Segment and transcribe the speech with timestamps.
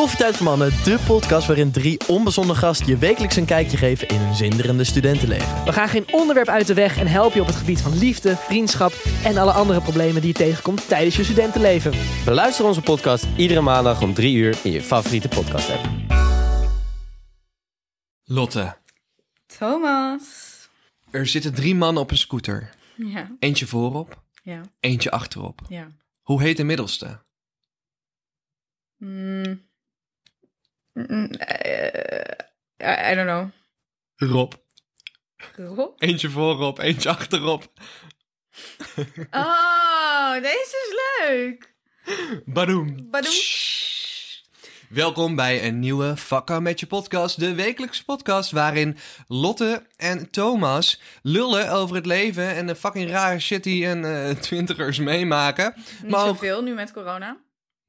[0.00, 4.16] Koffietijd voor Mannen, de podcast waarin drie onbezonnen gasten je wekelijks een kijkje geven in
[4.20, 5.64] hun zinderende studentenleven.
[5.64, 8.36] We gaan geen onderwerp uit de weg en helpen je op het gebied van liefde,
[8.36, 8.92] vriendschap
[9.24, 11.92] en alle andere problemen die je tegenkomt tijdens je studentenleven.
[12.24, 15.88] Beluister onze podcast iedere maandag om 3 uur in je favoriete podcast app.
[18.24, 18.76] Lotte,
[19.58, 20.22] Thomas.
[21.10, 22.70] er zitten drie mannen op een scooter.
[22.96, 25.60] Ja, Eentje voorop, ja, eentje achterop.
[25.68, 25.86] ja.
[26.22, 27.20] Hoe heet de middelste?
[28.96, 29.68] Mm.
[30.92, 32.46] Mm, eh,
[32.82, 33.48] I, I don't know.
[34.16, 34.52] Rob.
[35.56, 36.02] Rob?
[36.02, 37.72] Eentje voorop, eentje achterop.
[39.30, 41.74] Oh, deze is leuk.
[42.44, 43.10] Badoem.
[43.10, 43.32] Badoem.
[44.88, 47.40] Welkom bij een nieuwe Fakka met je podcast.
[47.40, 48.96] De wekelijkse podcast waarin
[49.28, 54.30] Lotte en Thomas lullen over het leven en de fucking rare shit die een eh,
[54.30, 55.72] twintigers meemaken.
[56.02, 57.36] Niet Maar ook- zoveel nu met corona.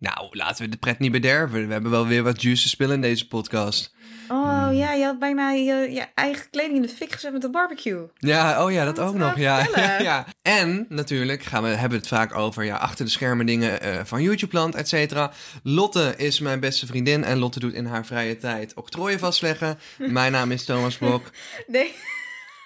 [0.02, 1.68] Nou, laten we de pret niet bederven.
[1.68, 3.94] We hebben wel weer wat juice te spillen in deze podcast.
[4.28, 7.50] Oh ja, je had bijna je, je eigen kleding in de fik gezet met de
[7.50, 8.08] barbecue.
[8.18, 9.38] Ja, oh ja, dat ook nog.
[9.38, 9.68] Ja.
[10.00, 10.26] ja.
[10.42, 14.00] En natuurlijk gaan we, hebben we het vaak over ja, achter de schermen dingen eh,
[14.04, 15.32] van YouTube-land, et cetera.
[15.64, 19.80] Lotte is mijn beste vriendin en Lotte doet in haar vrije tijd octrooien vastleggen.
[19.98, 21.30] Mijn naam is Thomas Blok
[21.68, 21.94] Nee,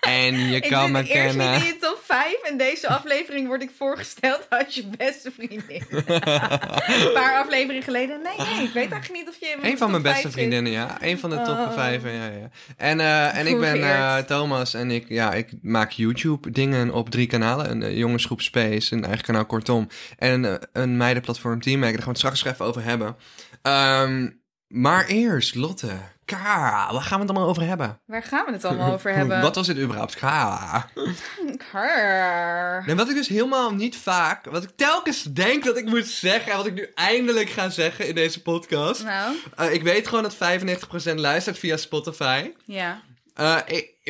[0.05, 1.51] en je ik kan me eerst kennen.
[1.51, 5.83] niet in je top 5 en deze aflevering word ik voorgesteld als je beste vriendin.
[5.89, 8.21] Een paar afleveringen geleden.
[8.21, 10.97] Nee, nee, ik weet eigenlijk niet of je Een van mijn beste 5 vriendinnen, ja.
[11.01, 11.73] Een van de top Oh.
[11.73, 12.49] vijf, ja, ja.
[12.77, 14.17] En, eh, en ik ben eh.
[14.17, 17.71] Thomas en ik, ja, ik maak YouTube-dingen op drie kanalen.
[17.71, 19.87] Een eh, jongensgroep Space, een eigen kanaal Kortom.
[20.17, 23.15] En een meidenplatform Teammaker, daar gaan we het straks even over hebben.
[23.61, 24.27] Ehm,
[24.67, 25.91] maar eerst, Lotte,
[26.25, 27.99] Ka, waar gaan we het allemaal over hebben?
[28.05, 29.41] Waar gaan we het allemaal over hebben?
[29.41, 30.15] Wat was dit überhaupt?
[30.15, 30.89] Ka.
[31.57, 32.83] Grrr.
[32.89, 36.51] En wat ik dus helemaal niet vaak, wat ik telkens denk dat ik moet zeggen...
[36.51, 39.03] en wat ik nu eindelijk ga zeggen in deze podcast...
[39.03, 40.35] Nou, Eh, ik weet gewoon dat
[41.11, 42.51] 95% luistert via Spotify.
[42.65, 43.01] ja.
[43.33, 43.57] Eh,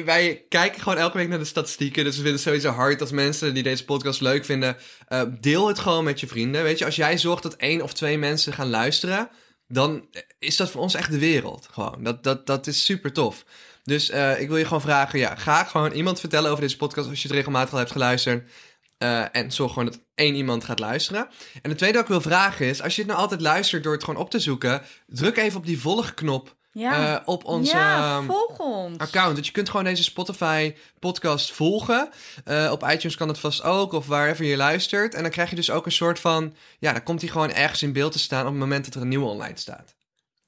[0.05, 2.03] wij kijken gewoon elke week naar de statistieken.
[2.03, 4.77] Dus we vinden het sowieso hard als mensen die deze podcast leuk vinden.
[5.07, 6.63] eh, deel het gewoon met je vrienden.
[6.63, 9.29] Weet je, als jij zorgt dat één of twee mensen gaan luisteren.
[9.67, 10.07] Dan
[10.39, 11.67] is dat voor ons echt de wereld.
[11.71, 12.03] Gewoon.
[12.03, 13.45] Dat, dat, dat is super tof.
[13.83, 17.09] Dus eh, ik wil je gewoon vragen: ja, ga gewoon iemand vertellen over deze podcast.
[17.09, 18.51] als je het regelmatig al hebt geluisterd.
[18.97, 21.27] Eh, en zorg gewoon dat één iemand gaat luisteren.
[21.61, 23.93] En het tweede wat ik wil vragen is: als je het nou altijd luistert door
[23.93, 24.81] het gewoon op te zoeken.
[25.07, 27.75] druk even op die volgknop Ja, eh, op onze.
[27.75, 28.97] ja ehm, volg ons.
[28.97, 29.35] account.
[29.35, 32.09] Dat je kunt gewoon deze Spotify podcast volgen.
[32.43, 35.13] Eh, op iTunes kan het vast ook, of wherever je luistert.
[35.13, 36.55] En dan krijg je dus ook een soort van...
[36.79, 39.01] Ja, dan komt hij gewoon ergens in beeld te staan op het moment dat er
[39.01, 39.95] een nieuwe online staat.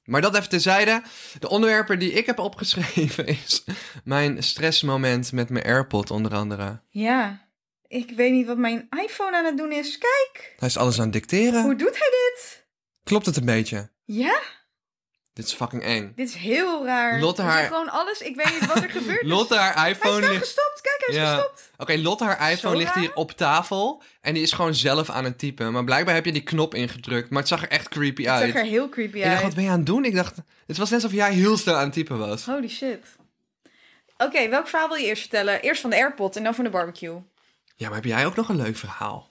[0.04, 1.02] Maar dat even terzijde.
[1.38, 3.64] De onderwerpen die ik heb opgeschreven is
[4.04, 6.80] mijn stressmoment met mijn AirPod onder andere.
[6.88, 7.48] Ja,
[7.86, 9.98] ik weet niet wat mijn iPhone aan het doen is.
[9.98, 11.62] Kijk, Hij is alles aan het dicteren.
[11.62, 12.66] hoe doet hij dit?
[13.02, 13.90] Klopt het een beetje?
[14.04, 14.40] Ja,
[15.38, 16.12] Dit is fucking eng.
[16.16, 17.20] dit is heel raar.
[17.20, 18.20] Lotte haar- gewoon alles.
[18.20, 19.22] Ik weet niet wat er gebeurt.
[19.22, 20.38] Lotte, haar Hij is iPhone ligt...
[20.38, 20.80] gestopt.
[20.80, 21.34] Kijk, hij is Ja.
[21.34, 21.70] gestopt.
[21.76, 24.02] Oké, Lotte, haar iPhone ligt hier op tafel.
[24.20, 25.72] En die is gewoon zelf aan het typen.
[25.72, 27.30] Maar blijkbaar heb je die knop ingedrukt.
[27.30, 28.52] Maar het zag er echt creepy Het uit.
[28.52, 29.42] zag er heel creepy Ik dacht, uit.
[29.44, 30.04] wat ben je aan het doen?
[30.04, 32.44] Ik dacht, het was net alsof jij heel snel aan het typen was.
[32.44, 33.04] Holy shit.
[34.16, 35.60] Oké, welk verhaal wil je eerst vertellen?
[35.62, 37.22] Eerst van de AirPod en dan van de barbecue.
[37.76, 39.30] Ja, maar heb jij ook nog een leuk verhaal?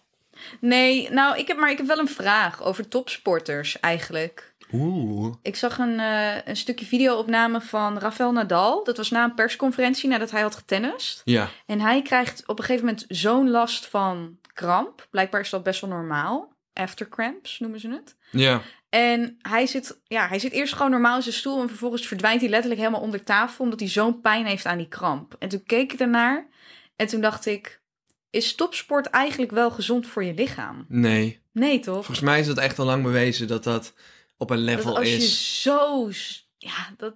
[0.60, 4.56] Nee, nou, ik heb, maar ik heb wel een vraag over topsporters eigenlijk.
[4.74, 5.36] Oeh.
[5.42, 8.84] Ik zag een, eh, een stukje video-opname van Rafael Nadal.
[8.84, 11.22] Dat was na een persconferentie nadat hij had getennist.
[11.24, 11.50] Ja.
[11.66, 15.08] En hij krijgt op een gegeven moment zo'n last van kramp.
[15.12, 16.56] Blijkbaar is dat best wel normaal.
[16.74, 18.16] Aftercramps noemen ze het.
[18.32, 18.62] Ja.
[18.90, 21.62] En hij zit, ja, hij zit eerst gewoon normaal in zijn stoel.
[21.62, 23.64] En vervolgens verdwijnt hij letterlijk helemaal onder tafel.
[23.64, 25.36] Omdat hij zo'n pijn heeft aan die kramp.
[25.40, 26.48] En toen keek ik ernaar.
[26.96, 27.82] En toen dacht ik:
[28.30, 30.86] Is topsport eigenlijk wel gezond voor je lichaam?
[30.88, 31.42] Nee.
[31.52, 31.96] Nee, toch?
[32.06, 33.94] Volgens mij is dat echt al lang bewezen dat dat
[34.38, 35.62] op een level als je is.
[35.62, 36.10] zo.
[36.58, 37.16] Ja, dat.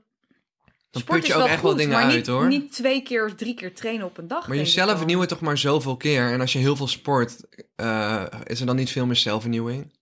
[0.89, 2.47] Dan sport put je is ook wel echt wel goed, dingen maar uit niet, hoor.
[2.47, 4.47] Niet twee keer of drie keer trainen op een dag.
[4.47, 6.31] Maar jezelf vernieuwen toch maar zoveel keer.
[6.31, 7.39] En als je heel veel sport,
[7.75, 9.93] eh, is er dan niet veel meer zelfvernieuwing?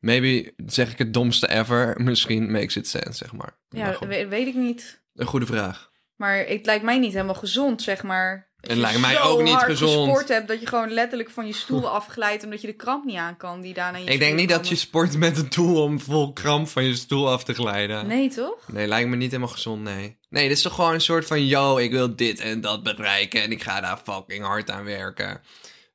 [0.00, 1.94] Maybe zeg ik het domste ever.
[2.02, 3.58] Misschien makes it sense, zeg maar.
[3.68, 5.02] Ja, Maar weet, weet ik niet.
[5.14, 5.90] een goede vraag.
[6.16, 8.47] Maar het lijkt mij niet helemaal gezond, zeg maar.
[8.60, 10.08] Het lijkt mij ook niet hard gezond.
[10.08, 13.16] gesport hebt dat je gewoon letterlijk van je stoel afglijdt omdat je de kramp niet
[13.16, 16.00] aan kan die daarna je Ik denk niet dat je sport met het doel om
[16.00, 18.06] vol kramp van je stoel af te glijden.
[18.06, 18.68] Nee, toch?
[18.72, 20.18] Nee, lijkt me niet helemaal gezond, nee.
[20.28, 21.46] Nee, dit is toch gewoon een soort van...
[21.46, 25.40] Yo, ik wil dit en dat bereiken en ik ga daar fucking hard aan werken.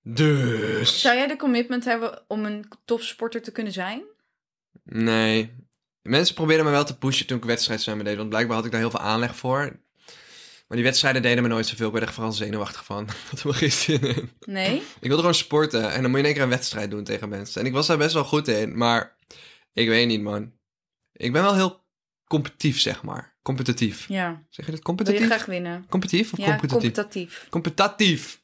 [0.04, 1.01] Dus...
[1.01, 4.04] Zou jij de commitment hebben om een topsporter te kunnen zijn?
[4.83, 5.56] Nee.
[6.01, 8.18] Mensen probeerden me wel te pushen toen ik wedstrijdzwemmen deed.
[8.18, 9.81] Want blijkbaar had ik daar heel veel aanleg voor.
[10.74, 11.86] Maar die wedstrijden deden me nooit zoveel.
[11.88, 13.08] Ik werd echt vooral zenuwachtig van.
[13.31, 14.31] Dat er geen zin in.
[14.46, 14.75] Nee?
[14.75, 15.92] Ik wilde gewoon sporten.
[15.92, 17.62] En dan moet je in één keer een wedstrijd doen tegen mensen.
[17.62, 18.78] En ik was daar best wel goed in.
[18.78, 19.18] Maar
[19.74, 20.52] ik weet niet, man.
[21.14, 21.86] Ik ben wel heel
[22.28, 23.38] competitief, zeg maar.
[23.42, 24.08] Competitief.
[24.08, 24.66] Ja, Zeg je dat?
[24.66, 25.25] wil je Competitief?
[25.25, 25.86] graag winnen?
[25.90, 26.94] Competitief of Ja, competitief?
[26.94, 27.48] competitief.
[27.50, 28.42] Competitief.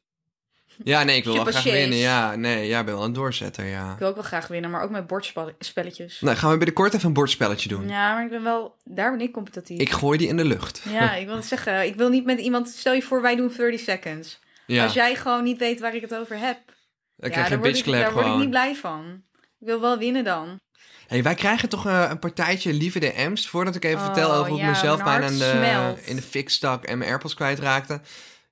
[0.83, 1.97] Ja, nee, ik wil wel graag winnen.
[1.97, 3.91] Ja, nee, jij bent wel een doorzetter, ja.
[3.91, 6.19] Ik wil ook wel graag winnen, maar ook met bordspelletjes.
[6.19, 7.87] Nou, gaan we binnenkort even een bordspelletje doen.
[7.89, 8.75] Ja, maar ik ben wel...
[8.83, 9.79] Daar ben ik competitief.
[9.79, 10.81] Ik gooi die in de lucht.
[10.89, 11.85] Ja, ik wil het zeggen.
[11.85, 12.69] Ik wil niet met iemand...
[12.69, 14.39] Stel je voor, wij doen 30 seconds.
[14.65, 16.57] Ja, Als jij gewoon niet weet waar ik het over heb.
[16.65, 18.39] dan ja, krijg je een word, ik, bitchclap daar word ik gewoon.
[18.39, 19.21] niet blij van.
[19.59, 20.59] Ik wil wel winnen dan.
[21.07, 23.47] Hey, wij krijgen toch eh, een partijtje lieve DM's.
[23.47, 25.99] Voordat ik even Oh, vertel over hoe ik mezelf mijn bijna in de, smelt.
[26.07, 28.01] in de fik stak en mijn AirPods kwijtraakte.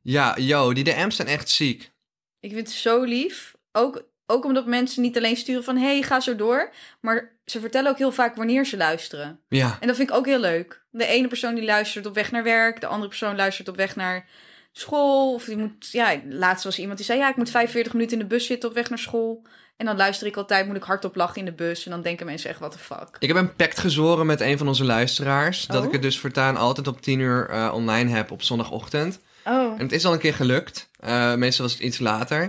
[0.02, 1.92] Ja, yo, die DM's zijn echt ziek.
[2.40, 3.56] Ik vind het zo lief.
[3.72, 5.78] Ook, ook omdat mensen niet alleen sturen van...
[5.78, 6.72] hey, ga zo door.
[7.02, 9.40] Maar ze vertellen ook heel vaak wanneer ze luisteren.
[9.50, 10.86] Ja, En dat vind ik ook heel leuk.
[10.90, 12.82] De ene persoon die luistert op weg naar werk.
[12.82, 14.26] De andere persoon luistert op weg naar
[14.72, 15.34] school.
[15.34, 15.90] Of die moet...
[15.92, 17.20] Ja, laatst was iemand die zei...
[17.20, 19.44] Ja, ik moet 45 minuten in de bus zitten op weg naar school.
[19.78, 21.86] En dan luister ik altijd, moet ik hardop lachen in de bus.
[21.86, 23.08] En dan denken mensen echt, what the fuck.
[23.20, 25.66] ik heb een pact gezworen met een van onze luisteraars.
[25.66, 25.86] Dat Oh.
[25.86, 29.20] ik het dus voortaan altijd op 10 uur eh, online heb op zondagochtend.
[29.46, 29.72] Oh.
[29.72, 30.87] En het is al een keer gelukt.
[30.98, 32.42] Eh, meestal was het iets later.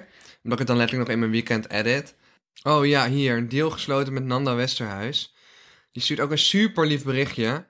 [0.43, 2.15] Omdat ik het dan letterlijk nog in mijn weekend edit.
[2.63, 3.37] Oh ja, hier.
[3.37, 5.35] Een deal gesloten met Nanda Westerhuis.
[5.93, 7.67] Die stuurt ook een super lief berichtje.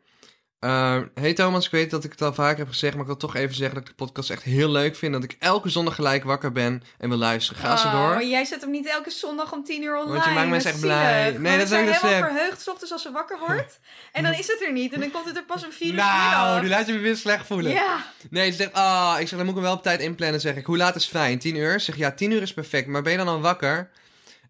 [0.60, 3.16] Eh, hey Thomas, ik weet dat ik het al vaker heb gezegd, maar ik wil
[3.16, 5.12] toch even zeggen dat ik de podcast echt heel leuk vind.
[5.12, 7.62] Dat ik elke zondag gelijk wakker ben en wil luisteren.
[7.62, 8.08] Ga ze Oh, door.
[8.08, 10.12] maar jij zet hem niet elke zondag om 10 uur online.
[10.12, 11.36] Want je maakt mensen echt blij.
[11.38, 13.78] Nee, dat de helemaal verheugd 's ochtends als ze wakker wordt.
[14.12, 14.92] En dan is het er niet.
[14.92, 17.16] En dan komt het er pas om 4 uur Nou, die laat je me weer
[17.16, 17.72] slecht voelen.
[17.72, 18.04] Ja.
[18.30, 20.40] Nee, ze zegt, ah, ik zeg, dan moet ik hem wel op tijd inplannen.
[20.40, 21.38] Zeg ik, hoe laat is fijn?
[21.38, 21.80] 10 uur?
[21.80, 22.86] Zeg, ja, 10 uur is perfect.
[22.86, 23.90] Maar ben je dan al wakker?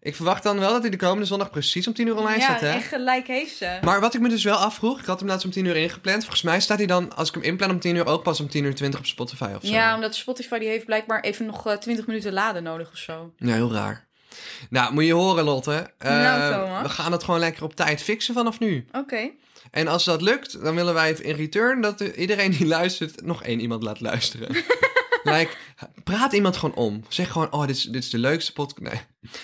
[0.01, 2.43] Ik verwacht dan wel dat hij de komende zondag precies om 10 uur online ja,
[2.43, 2.71] staat, hè?
[2.71, 3.77] echt gelijk heeft ze.
[3.81, 6.21] Maar wat ik me dus wel afvroeg, ik had hem laatst om 10 uur ingepland.
[6.21, 8.49] Volgens mij staat hij dan, als ik hem inplan om 10 uur, ook pas om
[8.49, 9.73] 10 uur 20 op Spotify of zo.
[9.73, 13.33] Ja, omdat Spotify die heeft blijkbaar even nog eh, 20 minuten laden nodig of zo.
[13.37, 14.07] Ja, heel raar.
[14.69, 15.93] Nou, moet je horen, Lotte.
[15.97, 16.81] Eh, Nou, Thomas.
[16.81, 18.85] We gaan het gewoon lekker op tijd fixen vanaf nu.
[18.91, 19.29] Oké.
[19.71, 23.59] En als dat lukt, dan willen wij in return dat iedereen die luistert nog één
[23.59, 24.55] iemand laat luisteren.
[25.23, 25.49] like,
[26.03, 27.03] praat iemand gewoon om.
[27.07, 28.91] Zeg gewoon, oh, dit is, dit is de leukste podcast.
[28.91, 29.01] Nee,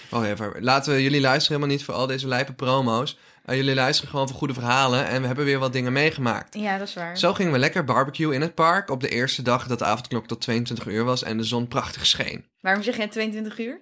[0.10, 0.63] whatever.
[0.63, 3.18] Laten we jullie luisteren helemaal niet voor al deze lijpe promo's.
[3.45, 6.56] Eh, jullie luisteren gewoon voor goede verhalen en we hebben weer wat dingen meegemaakt.
[6.56, 7.18] Ja, dat is waar.
[7.18, 10.27] Zo gingen we lekker barbecue in het park op de eerste dag dat de avondklok
[10.27, 12.45] tot 22 uur was en de zon prachtig scheen.
[12.62, 13.81] Waarom zeg jij 22 uur?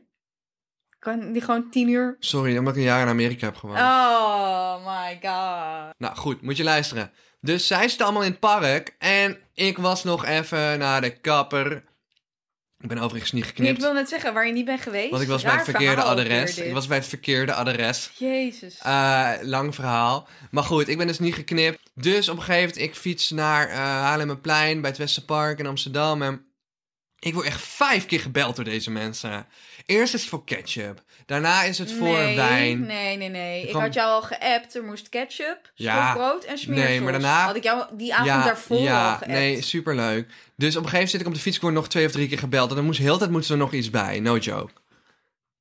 [0.99, 2.15] Kan die gewoon 10 uur?
[2.19, 3.79] Sorry, omdat ik een jaar in Amerika heb gewoond.
[3.79, 5.93] Oh my god.
[5.97, 7.11] Nou goed, moet je luisteren.
[7.43, 11.83] Dus zij zitten allemaal in het park en ik was nog even naar de kapper.
[12.79, 15.09] Ik ben overigens niet Nee, ik geknipt, wil net zeggen, waar je niet bent geweest.
[15.09, 16.57] want ik was bij het verkeerde adres.
[16.57, 18.11] Ik was bij het verkeerde adres.
[18.17, 18.77] Jezus.
[18.81, 20.27] Eh, lang verhaal.
[20.51, 21.79] Maar goed, ik ben dus niet geknipt.
[21.93, 26.21] Dus op een gegeven moment, ik fiets naar uh, Haarlemmerplein bij het Westerpark in Amsterdam.
[26.21, 26.45] En
[27.23, 29.45] ik word echt vijf keer gebeld door deze mensen.
[29.85, 31.01] Eerst is het voor ketchup.
[31.25, 32.85] Daarna is het voor nee, wijn.
[32.85, 33.67] Nee, nee, nee.
[33.67, 34.75] Ik had jou al geappt.
[34.75, 36.03] Er moest ketchup, Ja.
[36.11, 36.87] stokbrood en smeersels.
[36.89, 39.27] Nee, maar daarna- Had ik jou die avond daarvoor al ja, geappt.
[39.27, 40.27] nee, superleuk.
[40.55, 42.11] Dus op een gegeven moment zit ik op de fiets, ik word nog twee of
[42.11, 42.69] drie keer gebeld.
[42.69, 44.71] En dan moest heel de tijd moest er nog iets bij, no joke.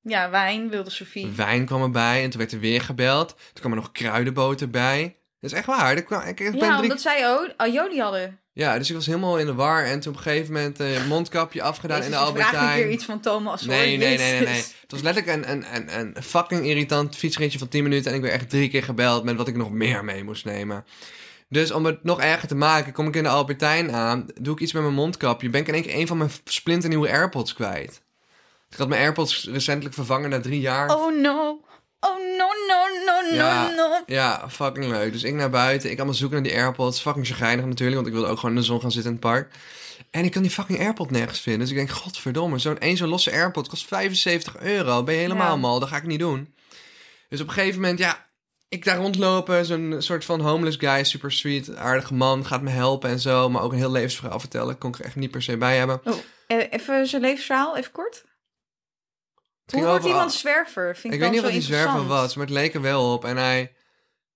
[0.02, 1.26] Ja, wijn wilde Sophie.
[1.26, 3.28] Wijn kwam erbij en toen werd er weer gebeld.
[3.28, 5.16] Toen kwam er nog kruidenboter bij.
[5.40, 5.96] Dat is echt waar.
[5.96, 6.82] Ik, kwam, ik, ik ben Ja, drie...
[6.82, 8.40] omdat zij ook aioli hadden.
[8.52, 9.84] Ja, dus ik was helemaal in de war.
[9.84, 12.58] En toen op een gegeven moment eh mondkapje afgedaan Jezus, in de je vraagt een
[12.58, 12.92] keer Albertijn.
[12.92, 13.60] iets van Thomas.
[13.60, 13.68] hoor.
[13.68, 14.56] Nee, nee, nee, nee, nee.
[14.56, 18.10] Het was letterlijk een, een, een, een fucking irritant fietsritje van 10 minuten.
[18.10, 20.84] En ik werd echt drie keer gebeld met wat ik nog meer mee moest nemen.
[21.48, 24.26] Dus om het nog erger te maken, kom ik in de Albertijn aan.
[24.40, 25.50] Doe ik iets met mijn mondkapje.
[25.50, 28.02] Ben ik in één keer een van mijn splinternieuwe AirPods kwijt.
[28.70, 30.96] Ik had mijn AirPods recentelijk vervangen na drie jaar.
[30.96, 31.60] Oh no.
[32.04, 33.68] Oh no, no, no, Ja.
[33.68, 34.02] no, no.
[34.06, 35.12] Ja, fucking leuk.
[35.12, 35.90] Dus ik naar buiten.
[35.90, 37.00] Ik allemaal zoeken naar die AirPods.
[37.00, 39.26] Fucking chagrijnig natuurlijk, want ik wilde ook gewoon in de zon gaan zitten in het
[39.26, 39.52] park.
[40.10, 41.60] En ik kan die fucking AirPod nergens vinden.
[41.60, 45.02] Dus ik denk, godverdomme, zo'n één zo'n losse AirPod kost 75 euro.
[45.02, 45.56] Ben je helemaal Ja.
[45.56, 46.54] mal, dat ga ik niet doen.
[47.28, 48.26] Dus op een gegeven moment, ja,
[48.68, 49.64] ik daar rondlopen.
[49.66, 53.48] Zo'n soort van homeless guy, super sweet, aardige man, gaat me helpen en zo.
[53.50, 54.78] Maar ook een heel levensverhaal vertellen.
[54.78, 56.00] Kon ik er echt niet per se bij hebben.
[56.04, 56.14] Oh,
[56.46, 58.24] eh, even zijn levensverhaal, even kort.
[59.72, 60.96] Hoe wordt iemand zwerver?
[60.96, 63.24] Vind ik, Ik weet niet wat die zwerver was, maar het leek er wel op.
[63.24, 63.72] En hij,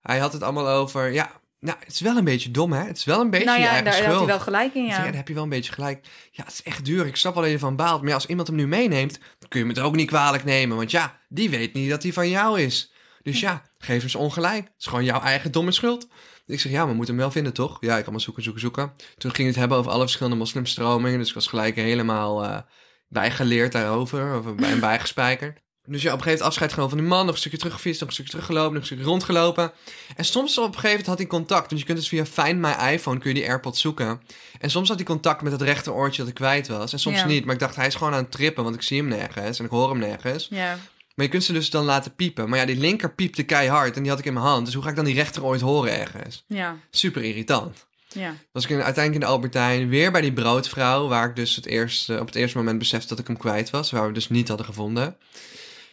[0.00, 2.84] hij had het allemaal over, ja, nou, het is wel een beetje dom, hè?
[2.84, 4.10] Het is wel een beetje Nou je ja, eigen daar schuld.
[4.12, 4.96] had hij wel gelijk in, ja.
[4.96, 6.06] ja, daar heb je wel een beetje gelijk.
[6.30, 7.06] Ja, het is echt duur.
[7.06, 8.00] Ik snap wel dat je ervan baalt.
[8.00, 10.44] Maar ja, als iemand hem nu meeneemt, dan kun je hem het ook niet kwalijk
[10.44, 10.76] nemen.
[10.76, 12.92] Want ja, die weet niet dat hij van jou is.
[13.22, 14.64] Dus ja, geef hem ze ongelijk.
[14.64, 16.08] Het is gewoon jouw eigen domme schuld.
[16.46, 17.76] Ik zeg, ja, maar we moeten hem wel vinden, toch?
[17.80, 18.92] Ja, ik kan maar zoeken, zoeken, zoeken.
[19.18, 21.18] Toen ging het hebben over alle verschillende moslimstromingen.
[21.18, 22.58] Dus ik was gelijk helemaal eh
[23.08, 24.38] bijgeleerd daarover.
[24.38, 25.58] Of bij, en bijgespijkerd.
[25.88, 27.24] Dus ja, op een gegeven moment afscheid genomen van die man.
[27.24, 29.72] Nog een stukje teruggefietst, nog een stukje teruggelopen, nog een stukje rondgelopen.
[30.16, 31.68] En soms op een gegeven moment had hij contact.
[31.68, 34.20] Want je kunt dus via Find My iPhone kun je die AirPods zoeken.
[34.60, 36.92] En soms had hij contact met het rechteroortje dat ik kwijt was.
[36.92, 37.26] En soms Ja.
[37.26, 37.44] niet.
[37.44, 39.58] Maar ik dacht, hij is gewoon aan het trippen, want ik zie hem nergens.
[39.58, 40.46] En ik hoor hem nergens.
[40.50, 40.78] Ja.
[41.14, 42.48] Maar je kunt ze dus dan laten piepen.
[42.48, 44.64] Maar ja, die linker piepte keihard en die had ik in mijn hand.
[44.64, 46.44] Dus hoe ga ik dan die rechter ooit horen ergens?
[46.48, 47.86] Ja, Super irritant.
[48.18, 48.34] Ja.
[48.52, 51.08] Was ik in, uiteindelijk in de Albertijn weer bij die broodvrouw...
[51.08, 53.90] waar ik dus het eerste, op het eerste moment besefte dat ik hem kwijt was.
[53.90, 55.16] Waar we dus niet hadden gevonden.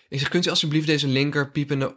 [0.09, 1.95] Ik zeg, kunt u alsjeblieft deze linker piepende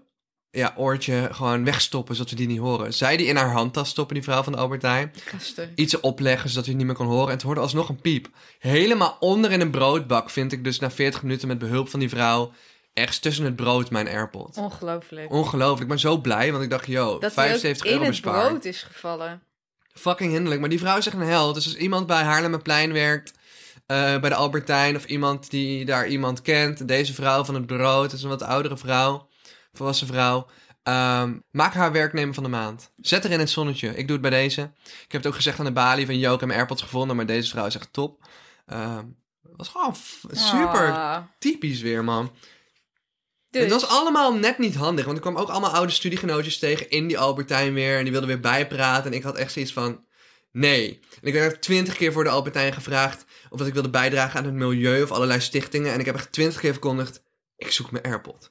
[0.51, 2.15] ja, oortje gewoon wegstoppen...
[2.15, 2.95] zodat we die niet horen?
[2.95, 5.13] Zij die in haar handtas stoppen, die vrouw van de Albertijn.
[5.25, 5.73] Kasten.
[5.75, 7.27] Iets opleggen zodat u het niet meer kon horen.
[7.27, 8.29] En het hoorde alsnog een piep.
[8.59, 12.09] Helemaal onder in een broodbak vind ik dus na 40 minuten met behulp van die
[12.09, 12.53] vrouw...
[12.93, 14.57] ergens tussen het brood mijn AirPod.
[14.57, 15.33] Ongelooflijk.
[15.33, 15.83] Ongelooflijk.
[15.83, 18.11] Ik ben zo blij, want ik dacht, yo, dat hij ook 75 in euro het
[18.11, 18.49] bespaard.
[18.49, 19.43] brood is gevallen.
[19.99, 20.61] Fucking hinderlijk.
[20.61, 21.55] Maar die vrouw is echt een held.
[21.55, 23.33] Dus als iemand bij Haarlemmerplein werkt,
[23.87, 24.97] eh, bij de Albertijn...
[24.97, 26.89] of iemand die daar iemand kent...
[26.89, 29.29] deze vrouw van het brood, is een wat oudere vrouw...
[29.73, 30.47] volwassen vrouw...
[30.83, 32.91] ehm, maak haar werknemer van de maand.
[32.97, 33.89] Zet haar in het zonnetje.
[33.89, 34.61] Ik doe het bij deze.
[34.85, 36.19] Ik heb het ook gezegd aan de balie van...
[36.19, 38.25] Yo, ik heb mijn AirPods gevonden, maar deze vrouw is echt top.
[38.67, 42.33] Het was gewoon f- super Ah, typisch weer, man.
[43.63, 46.91] Dus, Het was allemaal net niet handig, want ik kwam ook allemaal oude studiegenootjes tegen
[46.91, 47.97] in die Albertijn weer.
[47.97, 49.11] En die wilden weer bijpraten.
[49.11, 50.05] En ik had echt zoiets van,
[50.53, 51.01] nee.
[51.23, 54.45] En ik werd twintig keer voor de Albertijn gevraagd of dat ik wilde bijdragen aan
[54.45, 55.93] het milieu of allerlei stichtingen.
[55.93, 57.23] En ik heb echt twintig keer verkondigd,
[57.57, 58.51] ik zoek mijn AirPod.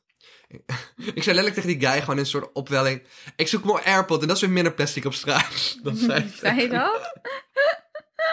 [0.96, 3.04] Ik zei letterlijk tegen die guy gewoon in een soort opwelling,
[3.36, 4.22] ik zoek mijn AirPod.
[4.22, 5.76] En dat is weer minder plastic op straat.
[5.84, 6.32] Dat zei.
[6.36, 7.14] Zei je dat?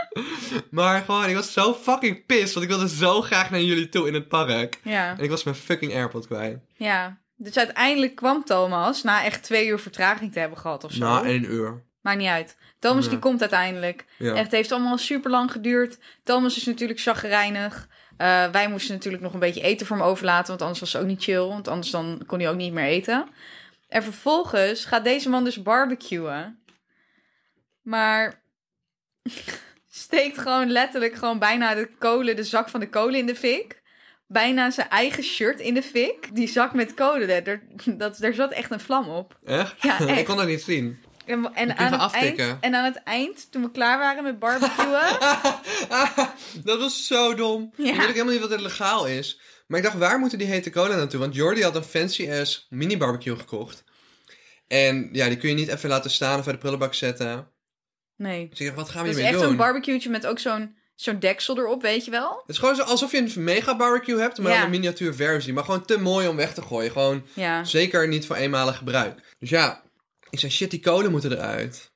[0.71, 4.07] Maar gewoon, ik was zo fucking pissed, want ik wilde zo graag naar jullie toe
[4.07, 4.79] in het park.
[4.83, 5.17] Ja.
[5.19, 6.59] En ik was mijn fucking AirPod kwijt.
[6.77, 7.21] ja.
[7.37, 10.99] Dus uiteindelijk kwam Thomas, na echt twee uur vertraging te hebben gehad of zo.
[11.05, 11.83] Na één uur.
[12.01, 12.57] Maakt niet uit.
[12.79, 13.11] Thomas Ja.
[13.11, 14.05] die komt uiteindelijk.
[14.19, 14.33] Ja.
[14.35, 15.99] Echt, het heeft allemaal super lang geduurd.
[16.23, 17.89] Thomas is natuurlijk chagrijnig.
[18.17, 21.03] Eh, wij moesten natuurlijk nog een beetje eten voor hem overlaten, want anders was het
[21.03, 21.47] ook niet chill.
[21.47, 23.29] Want anders dan kon hij ook niet meer eten.
[23.89, 26.63] En vervolgens gaat deze man dus barbecuen.
[27.83, 28.43] Maar
[29.95, 33.83] steekt gewoon letterlijk gewoon bijna de kolen, de zak van de kolen in de fik.
[34.27, 36.35] Bijna zijn eigen shirt in de fik.
[36.35, 37.63] Die zak met kolen, daar,
[37.97, 39.39] dat, daar zat echt een vlam op.
[39.45, 39.83] Echt?
[39.83, 40.19] Ja, echt.
[40.19, 40.99] ik kon dat niet zien.
[41.27, 45.19] En, en, aan het eind, en aan het eind, toen we klaar waren met barbecuen...
[46.65, 47.73] dat was zo dom.
[47.77, 47.93] Ja.
[47.93, 49.41] Ik weet ook helemaal niet wat het legaal is.
[49.67, 51.21] Maar ik dacht, waar moeten die hete cola naartoe?
[51.21, 53.85] Want Jordi had een fancy ass mini barbecue gekocht.
[54.67, 57.52] En ja, die kun je niet even laten staan of bij de prullenbak zetten.
[58.23, 58.49] Nee.
[58.51, 59.43] Dus ik dacht, wat gaan we Het is echt doen?
[59.43, 62.31] zo'n barbecue'tje met ook zo'n zo'n deksel erop, weet je wel?
[62.41, 64.57] het is gewoon zo alsof je een mega barbecue hebt, maar Ja.
[64.57, 65.53] dan een miniatuur versie.
[65.53, 66.91] Maar gewoon te mooi om weg te gooien.
[66.91, 67.65] Gewoon Ja.
[67.65, 69.21] zeker niet voor eenmalig gebruik.
[69.39, 69.83] Dus ja,
[70.31, 71.91] ik zei, shit, die kolen moeten eruit.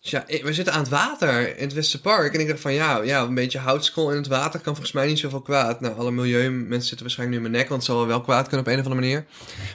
[0.00, 2.34] Dus ja, we zitten aan het water in het Westerpark.
[2.34, 5.06] En ik dacht van, ja, ja, een beetje houtskool in het water kan volgens mij
[5.06, 5.80] niet zoveel kwaad.
[5.80, 8.66] Nou, alle milieumensen zitten waarschijnlijk nu in mijn nek, want het zal wel kwaad kunnen
[8.66, 9.24] op een of andere manier.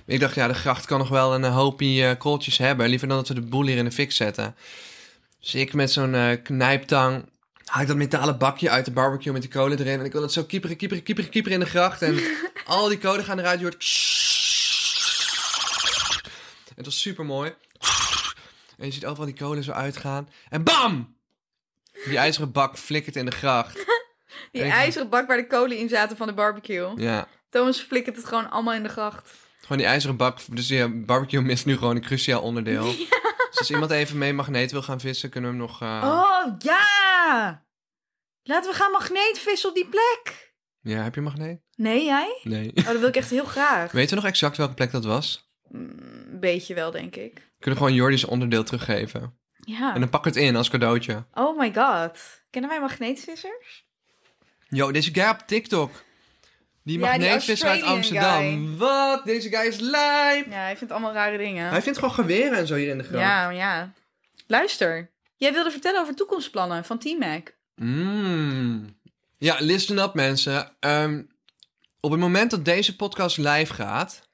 [0.06, 2.90] Maar ik dacht, ja, de gracht kan nog wel een hoopie eh, kooltjes hebben.
[2.90, 4.56] Liever dan dat we de boel hier in de fik zetten.
[5.42, 7.30] Dus ik met zo'n eh, knijptang
[7.72, 10.00] haal ik dat metalen bakje uit de barbecue met die kolen erin.
[10.00, 12.02] En ik wil het zo kieperen, kieperen, kieperen, kieperen in de gracht.
[12.02, 12.20] En
[12.66, 13.60] al die kolen gaan eruit.
[13.60, 13.84] Je hoort...
[16.76, 17.54] Het was super mooi.
[18.78, 20.30] En je ziet overal die kolen zo uitgaan.
[20.50, 21.16] En bam!
[22.06, 23.86] Die ijzeren bak flikkert in de gracht.
[24.52, 27.02] Die ijzeren bak waar de kolen in zaten van de barbecue.
[27.02, 27.28] Ja.
[27.50, 29.30] Thomas flikkert het gewoon allemaal in de gracht.
[29.60, 30.40] Gewoon die ijzeren bak.
[30.52, 32.96] Dus ja, barbecue mist nu gewoon een cruciaal onderdeel.
[33.52, 35.82] Dus als iemand even mee magneet wil gaan vissen, kunnen we hem nog...
[35.82, 37.66] eh, Oh, ja!
[38.44, 40.54] Laten we gaan magneetvissen op die plek.
[40.82, 41.62] Ja, heb je magneet?
[41.76, 42.40] Nee, jij?
[42.44, 42.72] Nee.
[42.76, 43.92] Oh, dat wil ik echt heel graag.
[43.92, 45.52] Weten we nog exact welke plek dat was?
[45.68, 45.90] Mm,
[46.32, 47.34] Een beetje wel, denk ik.
[47.36, 49.40] We kunnen gewoon Jordi's onderdeel teruggeven.
[49.58, 49.94] Ja.
[49.94, 51.26] En dan pak ik het in als cadeautje.
[51.34, 52.44] Oh my god.
[52.50, 53.86] Kennen wij magneetvissers?
[54.68, 55.92] Yo, deze guy op TikTok.
[56.84, 58.78] Die Ja, uit Amsterdam.
[58.78, 59.26] Wat?
[59.26, 60.46] Deze guy is lijp.
[60.50, 61.70] Ja, hij vindt allemaal rare dingen.
[61.70, 63.24] Hij vindt gewoon geweren en zo hier in de gracht.
[63.24, 63.94] Ja, ja.
[64.48, 65.10] Luister.
[65.36, 67.48] Jij wilde vertellen over toekomstplannen van Team Mac.
[67.76, 68.96] Mm.
[69.38, 70.72] Ja, listen up mensen.
[70.80, 71.22] Ehm,
[72.00, 74.30] op het moment dat deze podcast live gaat,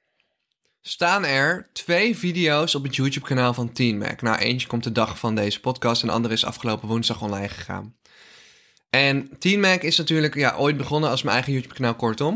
[0.81, 4.21] staan er twee video's op het YouTube-kanaal van Teen Mac.
[4.21, 7.49] Nou, eentje komt de dag van deze podcast en de andere is afgelopen woensdag online
[7.49, 7.95] gegaan.
[8.89, 12.35] En Teen Mac is natuurlijk ja, ooit begonnen als mijn eigen YouTube-kanaal kortom.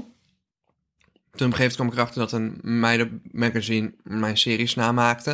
[1.31, 5.31] Toen op een gegeven moment kwam ik erachter dat een meidenmagazine mijn series namaakte.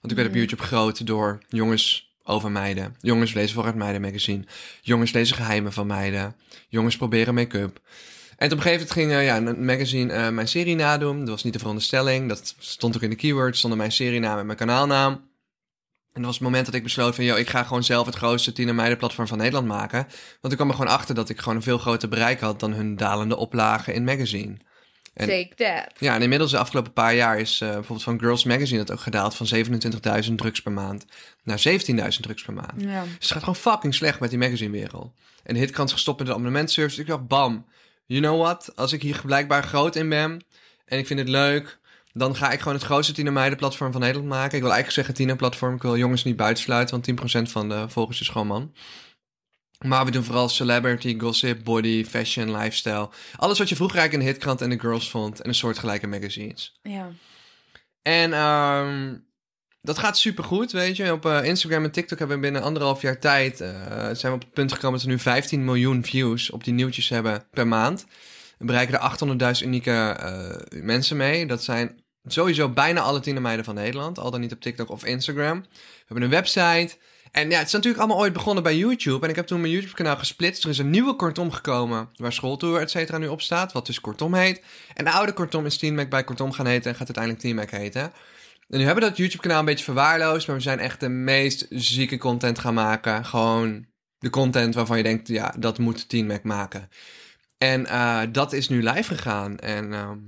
[0.00, 2.96] Want ik werd op YouTube groot door jongens over meiden.
[3.00, 4.44] Jongens lezen vooruit meiden magazine.
[4.80, 6.36] Jongens lezen geheimen van meiden.
[6.68, 7.80] Jongens proberen make-up.
[8.36, 11.18] En op een gegeven moment ging eh, ja, een magazine eh, mijn serie nadoen.
[11.18, 12.28] Dat was niet de veronderstelling.
[12.28, 13.58] Dat stond ook in de keywords.
[13.58, 15.29] Stonden mijn serienaam en mijn kanaalnaam.
[16.12, 17.24] En dat was het moment dat ik besloot van...
[17.24, 20.06] Yo, ik ga gewoon zelf het grootste tiener meidenplatform van Nederland maken.
[20.40, 22.60] Want ik kwam er gewoon achter dat ik gewoon een veel groter bereik had...
[22.60, 24.56] dan hun dalende oplagen in magazine.
[25.14, 25.92] En- Take that.
[25.98, 28.78] Ja, en inmiddels de afgelopen paar jaar is eh, bijvoorbeeld van Girls Magazine...
[28.84, 29.46] dat ook gedaald van
[30.24, 31.04] 27.000 drugs per maand...
[31.42, 31.74] naar 17.000
[32.20, 32.72] drugs per maand.
[32.76, 33.02] Ja.
[33.02, 35.12] Dus het gaat gewoon fucking slecht met die magazinewereld.
[35.42, 37.00] En de hitkans gestopt met de abonnementservice.
[37.00, 37.66] Ik dacht, bam,
[38.06, 38.72] you know what?
[38.76, 40.44] Als ik hier blijkbaar groot in ben
[40.84, 41.78] en ik vind het leuk,
[42.12, 44.56] dan ga ik gewoon het grootste tienermeidenplatform van Nederland maken.
[44.56, 45.74] Ik wil eigenlijk zeggen tienerplatform.
[45.74, 48.72] Ik wil jongens niet buitensluiten, want 10% van de volgers is gewoon man.
[49.86, 53.08] Maar we doen vooral celebrity, gossip, body, fashion, lifestyle.
[53.36, 55.40] Alles wat je vroeger eigenlijk in de hitkrant en de girls vond.
[55.40, 56.78] En een soortgelijke magazines.
[56.82, 57.10] Ja.
[58.02, 59.16] En ehm,
[59.80, 61.12] dat gaat supergoed, weet je.
[61.12, 63.60] Op eh, Instagram en TikTok hebben we binnen anderhalf jaar tijd...
[63.60, 63.70] eh,
[64.12, 67.08] zijn we op het punt gekomen dat we nu 15 miljoen views op die nieuwtjes
[67.08, 68.06] hebben per maand.
[68.58, 71.46] We bereiken er 800.000 unieke eh, mensen mee.
[71.46, 74.18] Dat zijn sowieso bijna alle tienermeiden van Nederland.
[74.18, 75.60] Al dan niet op TikTok of Instagram.
[75.60, 76.96] We hebben een website...
[77.30, 79.24] En ja, het is natuurlijk allemaal ooit begonnen bij YouTube.
[79.24, 80.64] En ik heb toen mijn YouTube-kanaal gesplitst.
[80.64, 83.72] Er is een nieuwe kortom gekomen, waar Schooltour et cetera nu op staat.
[83.72, 84.62] Wat dus kortom heet.
[84.94, 87.56] En de oude kortom is Team Mac bij kortom gaan heten en gaat uiteindelijk Team
[87.56, 88.02] Mac heten.
[88.02, 90.46] En nu hebben we dat YouTube-kanaal een beetje verwaarloosd.
[90.46, 93.24] Maar we zijn echt de meest zieke content gaan maken.
[93.24, 93.86] Gewoon
[94.18, 96.88] de content waarvan je denkt, ja, dat moet Team Mac maken.
[97.58, 99.58] En eh, dat is nu live gegaan.
[99.58, 100.18] En ehm,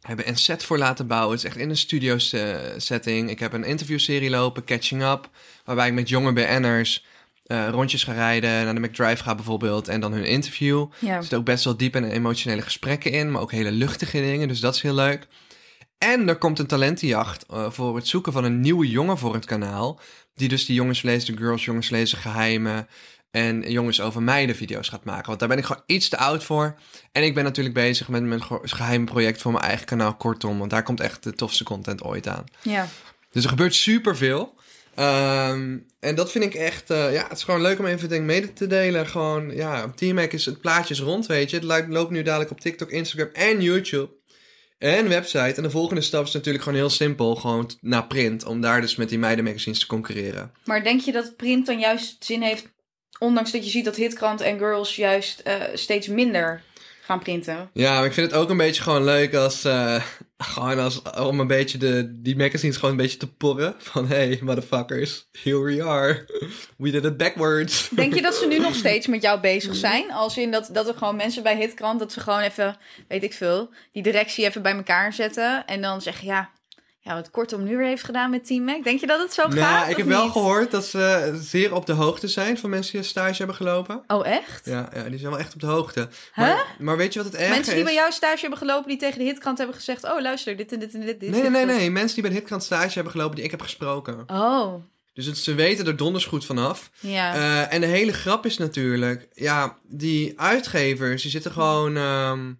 [0.00, 1.30] hebben een set voor laten bouwen.
[1.36, 3.30] Het is echt in een studio se- setting.
[3.30, 5.28] Ik heb een interviewserie lopen, Catching Up.
[5.64, 7.04] Waarbij ik met jonge BN'ers
[7.46, 8.64] eh, rondjes ga rijden.
[8.64, 9.88] Naar de McDrive ga bijvoorbeeld.
[9.88, 10.86] En dan hun interview.
[10.98, 11.14] Ja.
[11.14, 13.30] Er zitten ook best wel diep en emotionele gesprekken in.
[13.30, 14.48] Maar ook hele luchtige dingen.
[14.48, 15.26] Dus dat is heel leuk.
[15.98, 19.44] En er komt een talentenjacht eh, voor het zoeken van een nieuwe jongen voor het
[19.44, 20.00] kanaal.
[20.34, 22.88] Die dus die jongens lezen, de girls jongens lezen geheimen.
[23.30, 25.26] En jongens over meiden video's gaat maken.
[25.26, 26.74] Want daar ben ik gewoon iets te oud voor.
[27.12, 30.58] En ik ben natuurlijk bezig met mijn ge- geheime project voor mijn eigen kanaal Kortom.
[30.58, 32.44] Want daar komt echt de tofste content ooit aan.
[32.62, 32.88] Ja.
[33.30, 34.54] Dus er gebeurt superveel.
[34.94, 36.90] Ehm en dat vind ik echt...
[36.90, 39.06] eh, ja, het is gewoon leuk om even denk, mede te delen.
[39.06, 40.44] Gewoon, ja, Team Mac is...
[40.44, 41.56] Het plaatje is rond, weet je.
[41.58, 44.10] Het loopt nu dadelijk op TikTok, Instagram en YouTube.
[44.78, 45.54] En website.
[45.56, 47.36] En de volgende stap is natuurlijk gewoon heel simpel.
[47.36, 48.44] Gewoon naar print.
[48.44, 50.52] Om daar dus met die meidenmagazines te concurreren.
[50.64, 52.68] Maar denk je dat print dan juist zin heeft,
[53.20, 56.62] ondanks dat je ziet dat Hitkrant en Girls juist eh, steeds minder
[57.00, 57.70] gaan printen?
[57.72, 59.64] Ja, maar ik vind het ook een beetje gewoon leuk als...
[59.64, 60.02] eh,
[60.38, 63.74] gewoon als, om een beetje de, die magazines gewoon een beetje te porren.
[63.78, 65.28] Van, hey, motherfuckers.
[65.42, 66.26] Here we are.
[66.76, 67.88] We did it backwards.
[67.88, 70.12] Denk je dat ze nu nog steeds met jou bezig zijn?
[70.12, 72.76] Als in dat, dat er gewoon mensen bij Hitkrant, dat ze gewoon even,
[73.08, 75.66] weet ik veel, die directie even bij elkaar zetten.
[75.66, 76.50] En dan zeggen, ja,
[77.02, 78.84] ja wat Kortom nu weer heeft gedaan met Team Mac.
[78.84, 79.54] Denk je dat het zo gaat?
[79.54, 83.00] Nou, ik heb wel gehoord dat ze zeer op de hoogte zijn van mensen die
[83.00, 84.02] een stage hebben gelopen.
[84.06, 84.64] Oh, echt?
[84.64, 86.00] Ja, ja die zijn wel echt op de hoogte.
[86.00, 86.08] Huh?
[86.46, 87.86] Maar, maar weet je wat het erg Mensen die is?
[87.88, 90.78] bij jou stage hebben gelopen, die tegen de Hitkrant hebben gezegd, oh luister, dit en
[90.80, 91.20] dit en dit.
[91.20, 91.74] dit Nee, nee, dit nee, goed.
[91.76, 91.90] nee.
[91.90, 94.24] Mensen die bij de Hitkrant stage hebben gelopen die ik heb gesproken.
[94.26, 94.74] Oh,
[95.12, 96.90] Dus het, ze weten er donders goed vanaf.
[97.00, 97.34] ja.
[97.34, 99.28] Eh, en de hele grap is natuurlijk...
[99.32, 101.96] Ja, die uitgevers, die zitten gewoon...
[101.96, 102.52] ehm,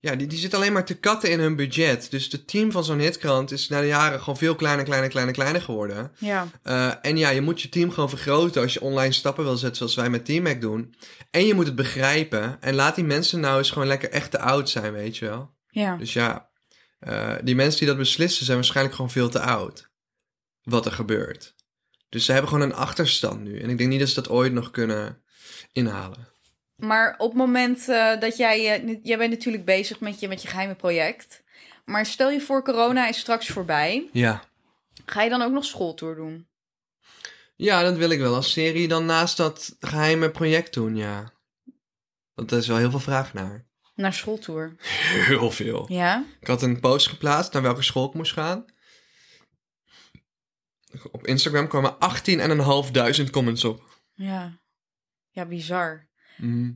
[0.00, 2.10] ja, die, die zitten alleen maar te katten in hun budget.
[2.10, 5.34] Dus het team van zo'n hitkrant is na de jaren gewoon veel kleiner, kleiner, kleiner,
[5.34, 6.12] kleiner geworden.
[6.18, 6.48] ja.
[6.62, 9.76] Eh, en ja, je moet je team gewoon vergroten als je online stappen wil zetten
[9.76, 10.94] zoals wij met TeamMac doen.
[11.30, 12.62] En je moet het begrijpen.
[12.62, 15.54] En laat die mensen nou eens gewoon lekker echt te oud zijn, weet je wel.
[15.68, 15.96] Ja.
[15.96, 16.50] Dus ja,
[16.98, 19.90] eh, die mensen die dat beslissen zijn waarschijnlijk gewoon veel te oud.
[20.62, 21.54] Wat er gebeurt.
[22.08, 23.60] Dus ze hebben gewoon een achterstand nu.
[23.60, 25.22] En ik denk niet dat ze dat ooit nog kunnen
[25.72, 26.28] inhalen.
[26.80, 28.78] Maar op het moment eh, dat jij...
[28.78, 31.42] nu- jij bent natuurlijk bezig met je, met je geheime project.
[31.84, 34.08] Maar stel je voor, corona is straks voorbij.
[34.12, 34.44] Ja.
[35.06, 36.48] Ga je dan ook nog schooltour doen?
[37.56, 41.32] Ja, dat wil ik wel als serie dan naast dat geheime project doen, ja.
[42.34, 43.68] Want er is wel heel veel vraag naar.
[43.94, 44.74] Naar schooltour.
[45.28, 45.84] Heel veel.
[45.88, 46.24] Ja?
[46.40, 48.64] Ik had een post geplaatst naar welke school ik moest gaan.
[51.10, 51.96] Op Instagram kwamen
[53.24, 54.00] 18.500 comments op.
[54.12, 54.58] Ja.
[55.30, 56.08] Ja, bizar.
[56.40, 56.70] Mhm.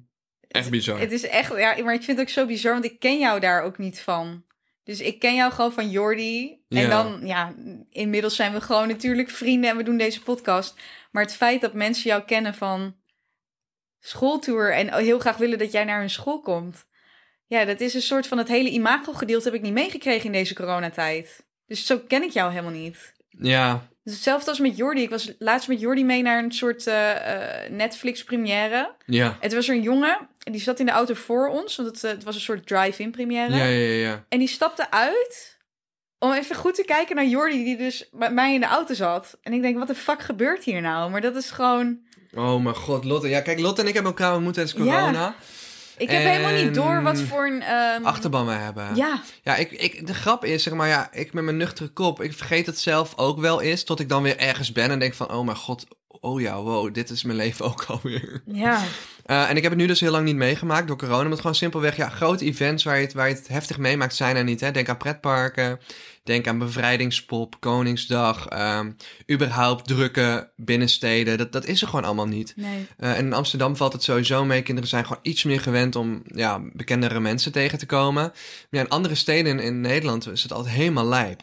[0.49, 0.99] Echt bizar.
[1.01, 1.57] Het is echt...
[1.57, 4.01] Ja, maar ik vind het ook zo bizar, want ik ken jou daar ook niet
[4.01, 4.45] van.
[4.85, 6.63] Dus ik ken jou gewoon van Jordi.
[6.69, 6.89] En Ja.
[6.89, 7.55] dan, ja,
[7.91, 10.81] inmiddels zijn we gewoon natuurlijk vrienden en we doen deze podcast.
[11.11, 12.97] Maar het feit dat mensen jou kennen van
[14.01, 16.87] schooltour en heel graag willen dat jij naar hun school komt.
[17.47, 20.55] Ja, dat is een soort van het hele imago-gedeelte heb ik niet meegekregen in deze
[20.55, 21.47] coronatijd.
[21.67, 23.15] Dus zo ken ik jou helemaal niet.
[23.29, 25.03] Ja, hetzelfde als met Jordi.
[25.03, 28.95] Ik was laatst met Jordi mee naar een soort eh, eh, Netflix-première.
[29.07, 29.37] ja.
[29.41, 32.11] Het was er een jongen, die zat in de auto voor ons, want het, eh,
[32.11, 33.57] het was een soort drive-in première.
[33.57, 34.25] Ja, ja, ja, ja.
[34.29, 35.59] En die stapte uit
[36.19, 39.39] om even goed te kijken naar Jordi, die dus met mij in de auto zat.
[39.43, 41.11] En ik denk, wat de fuck gebeurt hier nou?
[41.11, 41.99] Maar dat is gewoon...
[42.35, 43.29] Oh mijn god, Lotte.
[43.29, 45.35] Ja, kijk, Lotte en ik hebben elkaar ontmoet tijdens corona.
[45.97, 47.63] Ik heb En- helemaal niet door wat voor een...
[47.63, 48.97] ehm, Achterban we hebben.
[48.97, 52.23] Ja, Ja, ik, ik, de grap is, zeg maar, ja, ik met mijn nuchtere kop,
[52.23, 55.15] ik vergeet het zelf ook wel eens, tot ik dan weer ergens ben en denk
[55.15, 55.87] van, oh mijn god,
[56.21, 58.43] oh ja, wow, dit is mijn leven ook alweer.
[58.47, 58.83] ja.
[59.25, 61.23] Eh, en ik heb het nu dus heel lang niet meegemaakt door corona.
[61.23, 64.37] Omdat gewoon simpelweg, ja, grote events waar je het, waar je het heftig meemaakt zijn
[64.37, 64.61] er niet.
[64.61, 64.71] Hè?
[64.71, 65.81] Denk aan pretparken,
[66.23, 68.91] denk aan bevrijdingspop, Koningsdag, ehm,
[69.31, 71.39] überhaupt drukke binnensteden.
[71.39, 72.53] Dat, dat is er gewoon allemaal niet.
[72.57, 72.87] Nee.
[72.97, 74.63] Eh, en in Amsterdam valt het sowieso mee.
[74.63, 78.23] Kinderen zijn gewoon iets meer gewend om ja, bekendere mensen tegen te komen.
[78.23, 78.33] Maar
[78.71, 81.43] ja, in andere steden in, in Nederland is het altijd helemaal lijp.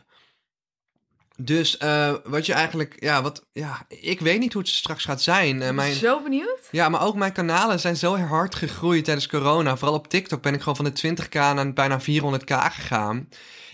[1.44, 5.22] Dus eh, wat je eigenlijk, ja, wat, ja, ik weet niet hoe het straks gaat
[5.22, 5.62] zijn.
[5.62, 6.60] Eh, mijn, Zo benieuwd.
[6.72, 9.78] ja, maar ook mijn kanalen zijn zo hard gegroeid tijdens corona.
[9.78, 13.30] Vooral op TikTok ben ik gewoon van de 20k naar bijna 400k gegaan.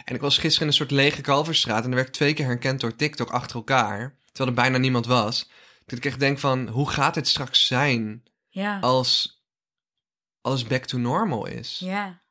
[0.06, 2.46] En ik was gisteren in een soort lege Kalverstraat en er werd ik twee keer
[2.46, 4.16] herkend door TikTok achter elkaar.
[4.32, 5.50] Terwijl er bijna niemand was.
[5.86, 8.80] Dat ik echt denk van, hoe gaat het straks zijn Ja.
[8.80, 9.42] als
[10.42, 11.80] alles back to normal is?
[11.84, 12.22] Ja.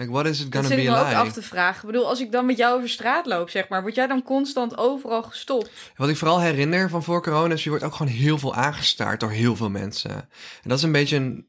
[0.00, 1.18] Like, what is it Dat gonna zit be ik me ook like?
[1.20, 1.80] af te vragen.
[1.80, 4.22] Ik bedoel, als ik dan met jou over straat loop, zeg maar, word jij dan
[4.22, 5.70] constant overal gestopt?
[5.96, 9.20] Wat ik vooral herinner van voor corona is, je wordt ook gewoon heel veel aangestaard
[9.20, 10.10] door heel veel mensen.
[10.62, 11.46] En dat is een beetje een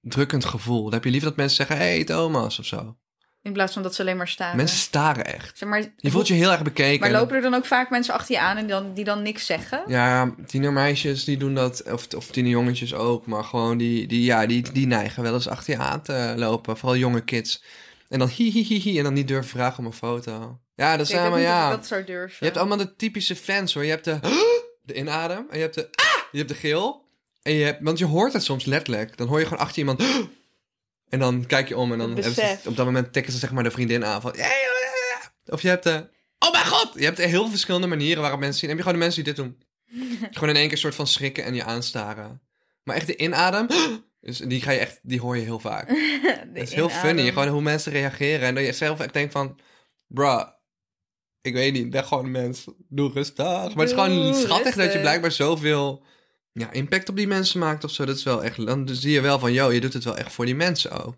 [0.00, 0.82] drukkend gevoel.
[0.82, 2.96] Dan heb je liever dat mensen zeggen, hey Thomas, of zo.
[3.42, 4.56] In plaats van dat ze alleen maar staan.
[4.56, 5.58] Mensen staren echt.
[5.58, 7.00] Zeg maar, Je voelt je heel erg bekeken.
[7.00, 9.46] Maar lopen er dan ook vaak mensen achter je aan en dan, die dan niks
[9.46, 9.82] zeggen?
[9.86, 14.72] Ja, tienermeisjes die doen dat, of, of tienerjongetjes ook, maar gewoon die, die, ja, die,
[14.72, 16.76] die neigen wel eens achter je aan te lopen.
[16.76, 17.62] Vooral jonge kids.
[18.08, 20.60] En dan hi, hi, hi, hi en dan niet durven vragen om een foto.
[20.74, 21.70] Ja, dat zijn maar of ja.
[21.70, 22.36] dat zou durven.
[22.38, 23.84] Je hebt allemaal de typische fans hoor.
[23.84, 24.18] Je hebt de,
[24.82, 26.22] de inadem en je hebt de, ah!
[26.32, 27.04] je hebt de geel.
[27.42, 29.16] En je hebt, want je hoort het soms letterlijk.
[29.16, 30.02] Dan hoor je gewoon achter iemand,
[31.08, 33.62] en dan kijk je om en dan ze, op dat moment tikken ze zeg maar
[33.62, 34.34] de vriendin aan van,
[35.46, 36.92] of je hebt de, oh mijn god!
[36.94, 38.68] Je hebt heel veel verschillende manieren waarop mensen zien.
[38.68, 39.64] Dan heb je gewoon de mensen die dit doen.
[40.34, 42.42] gewoon in één keer soort van schrikken en je aanstaren.
[42.82, 43.66] Maar echt de inadem,
[44.20, 45.88] dus die ga je echt, die hoor je heel vaak.
[45.88, 47.08] Het is heel inadem.
[47.08, 48.46] funny, gewoon hoe mensen reageren.
[48.46, 49.58] En dat je zelf echt denkt van...
[50.06, 50.48] Bruh,
[51.40, 52.64] ik weet niet, ben gewoon een mens.
[52.88, 53.46] Doe rustig.
[53.46, 56.04] Maar het is gewoon schattig dat je blijkbaar zoveel
[56.52, 58.04] ja, impact op die mensen maakt of zo.
[58.04, 58.66] Dat is wel echt...
[58.66, 61.16] Dan zie je wel van, yo, je doet het wel echt voor die mensen ook.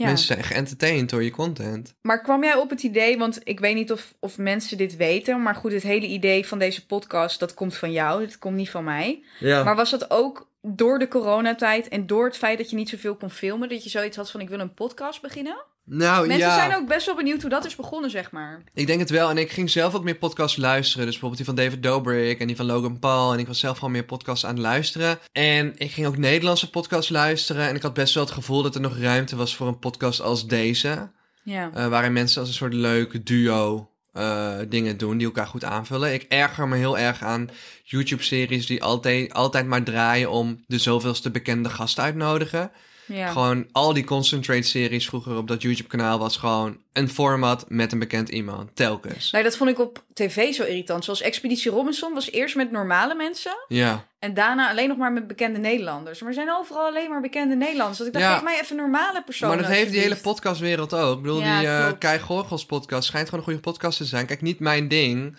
[0.00, 0.06] Ja.
[0.06, 1.94] Mensen zijn geëntertained door je content.
[2.02, 5.42] Maar kwam jij op het idee, want ik weet niet of, of mensen dit weten,
[5.42, 8.70] maar goed, het hele idee van deze podcast, dat komt van jou, het komt niet
[8.70, 9.24] van mij.
[9.38, 9.64] Ja.
[9.64, 13.16] Maar was dat ook door de coronatijd en door het feit dat je niet zoveel
[13.16, 15.64] kon filmen, dat je zoiets had van ik wil een podcast beginnen?
[15.84, 18.62] nou Mensen ja, zijn ook best wel benieuwd hoe dat is begonnen, zeg maar.
[18.74, 19.30] ik denk het wel.
[19.30, 21.06] En ik ging zelf ook meer podcasts luisteren.
[21.06, 23.32] Dus bijvoorbeeld die van David Dobrik en die van Logan Paul.
[23.32, 25.18] En ik was zelf gewoon meer podcasts aan het luisteren.
[25.32, 27.68] En ik ging ook Nederlandse podcasts luisteren.
[27.68, 30.20] En ik had best wel het gevoel dat er nog ruimte was voor een podcast
[30.20, 31.10] als deze.
[31.44, 31.70] Ja.
[31.74, 36.12] Eh, waarin mensen als een soort leuke duo eh, dingen doen die elkaar goed aanvullen.
[36.12, 37.50] Ik erger me heel erg aan
[37.84, 42.70] YouTube-series die altijd, altijd maar draaien om de zoveelste bekende gast uitnodigen.
[43.12, 43.30] Ja.
[43.30, 48.28] Gewoon al die Concentrate-series vroeger op dat YouTube-kanaal was gewoon een format met een bekend
[48.28, 49.30] iemand, telkens.
[49.30, 51.04] Nou, dat vond ik op tv zo irritant.
[51.04, 53.52] Zoals Expeditie Robinson was eerst met normale mensen.
[53.68, 56.18] Ja, En daarna alleen nog maar met bekende Nederlanders.
[56.20, 57.98] Maar er zijn overal alleen maar bekende Nederlanders.
[57.98, 58.34] Dat ik dacht, Ja.
[58.34, 59.54] geef mij even normale personen.
[59.54, 61.16] maar dat heeft die hele podcastwereld ook.
[61.16, 61.98] Ik bedoel, Ja, die klopt.
[61.98, 64.26] Kai Gorgels podcast schijnt gewoon een goede podcast te zijn.
[64.26, 65.36] Kijk, niet mijn ding.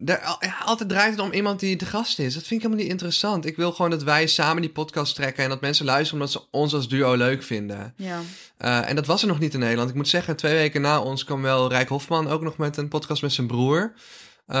[0.00, 2.34] Daar, ja, altijd draait het om iemand die de gast is.
[2.34, 3.46] Dat vind ik helemaal niet interessant.
[3.46, 5.42] Ik wil gewoon dat wij samen die podcast trekken...
[5.44, 7.92] en dat mensen luisteren omdat ze ons als duo leuk vinden.
[7.96, 8.20] Ja.
[8.56, 9.88] Eh, en dat was er nog niet in Nederland.
[9.90, 12.88] Ik moet zeggen, twee weken na ons kwam wel Rijk Hofman ook nog met een
[12.88, 13.92] podcast met zijn broer.
[14.46, 14.56] Eh,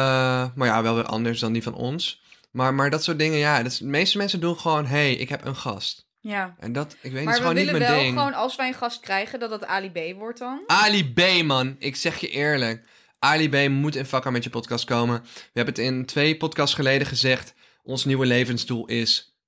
[0.54, 2.22] maar ja, wel weer anders dan die van ons.
[2.50, 3.62] Maar, maar dat soort dingen, ja.
[3.62, 6.06] Dat is- de meeste mensen doen gewoon, hey, ik heb een gast.
[6.20, 6.54] ja.
[6.58, 8.16] En dat, ik weet Maar is we gewoon niet willen mijn wel ding.
[8.18, 10.62] gewoon, als wij een gast krijgen, dat dat Ali B wordt dan.
[10.66, 11.76] Ali B, man.
[11.78, 12.86] Ik zeg je eerlijk.
[13.18, 15.20] Ali B moet in Vakka met je podcast komen.
[15.22, 17.54] We hebben het in twee podcasts geleden gezegd.
[17.82, 19.38] Ons nieuwe levensdoel is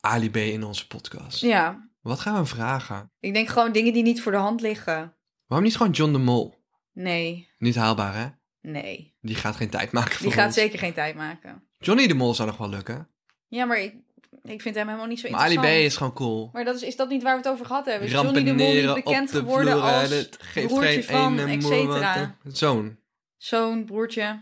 [0.00, 1.40] Ali B in onze podcast.
[1.40, 1.90] Ja.
[2.00, 3.10] Wat gaan we vragen?
[3.20, 5.14] Ik denk gewoon dingen die niet voor de hand liggen.
[5.46, 6.54] Waarom niet gewoon John de Mol?
[6.92, 7.48] Nee.
[7.58, 8.26] Niet haalbaar, hè?
[8.70, 9.14] Nee.
[9.20, 10.54] Die gaat geen tijd maken voor Die gaat ons.
[10.54, 11.62] zeker geen tijd maken.
[11.78, 13.08] Johnny de Mol zou nog wel lukken.
[13.48, 13.94] Ja, maar ik,
[14.42, 15.86] ik vind hem helemaal niet zo Maar Ali B interessant.
[15.86, 16.50] is gewoon cool.
[16.52, 18.06] Maar dat is, is dat niet waar we het over gehad hebben?
[18.06, 19.82] Is Johnny de Mol niet op bekend de geworden vloer.
[19.82, 22.36] als Het geeft broertje geen van, et cetera?
[22.42, 22.96] wat- Zoon.
[23.42, 24.40] Zo'n broertje?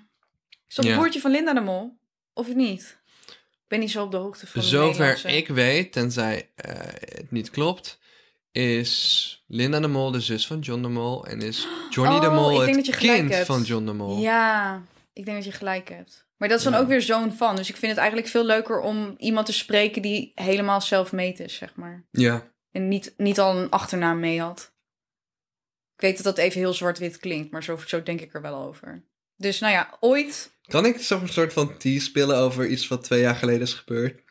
[0.69, 0.91] Is dat Ja.
[0.91, 1.99] het broertje van Linda de Mol?
[2.33, 2.99] Of niet?
[3.51, 5.37] Ik ben niet zo op de hoogte van de Zover Nederlandse.
[5.37, 7.99] ik weet, tenzij eh, het niet klopt,
[8.53, 11.27] is Linda de Mol de zus van John de Mol.
[11.27, 13.47] En is Johnny de Oh, Mol denk het dat je gelijk kind hebt.
[13.47, 14.19] van John de Mol.
[14.19, 14.83] Ja,
[15.13, 16.29] ik denk dat je gelijk hebt.
[16.37, 16.79] Maar dat is dan Ja.
[16.79, 17.57] ook weer zo'n van.
[17.57, 21.55] Dus ik vind het eigenlijk veel leuker om iemand te spreken die helemaal self-made is,
[21.55, 22.05] zeg maar.
[22.11, 22.53] Ja.
[22.73, 24.73] En niet, niet al een achternaam mee had.
[26.01, 28.55] Ik weet dat dat even heel zwart-wit klinkt, maar zo, zo denk ik er wel
[28.55, 29.05] over.
[29.37, 30.51] Dus nou ja, ooit.
[30.67, 34.23] Kan ik zo'n soort van tease spillen over iets wat twee jaar geleden is gebeurd?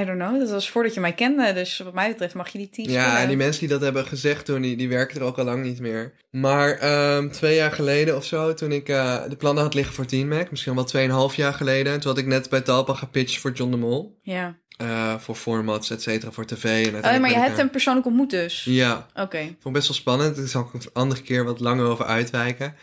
[0.00, 1.52] I don't know, dat was voordat je mij kende.
[1.52, 4.04] Dus wat mij betreft mag je die tease Ja, en die mensen die dat hebben
[4.06, 6.12] gezegd toen, die, die werken er ook al lang niet meer.
[6.30, 10.06] Maar ehm, twee jaar geleden of zo, toen ik eh, de plannen had liggen voor
[10.06, 13.52] Teen Mac, misschien wel tweeënhalf jaar geleden, toen had ik net bij Talpa gepitcht voor
[13.52, 14.18] John de Mol.
[14.22, 14.56] Ja.
[14.76, 16.86] eh, voor formats, et cetera, voor tv.
[16.86, 18.64] En Oh, maar je ik hebt hem persoonlijk ontmoet dus?
[18.64, 19.38] Ja, Oké.
[19.38, 20.36] vond ik best wel spannend.
[20.36, 22.74] Daar zal ik een andere keer wat langer over uitwijken.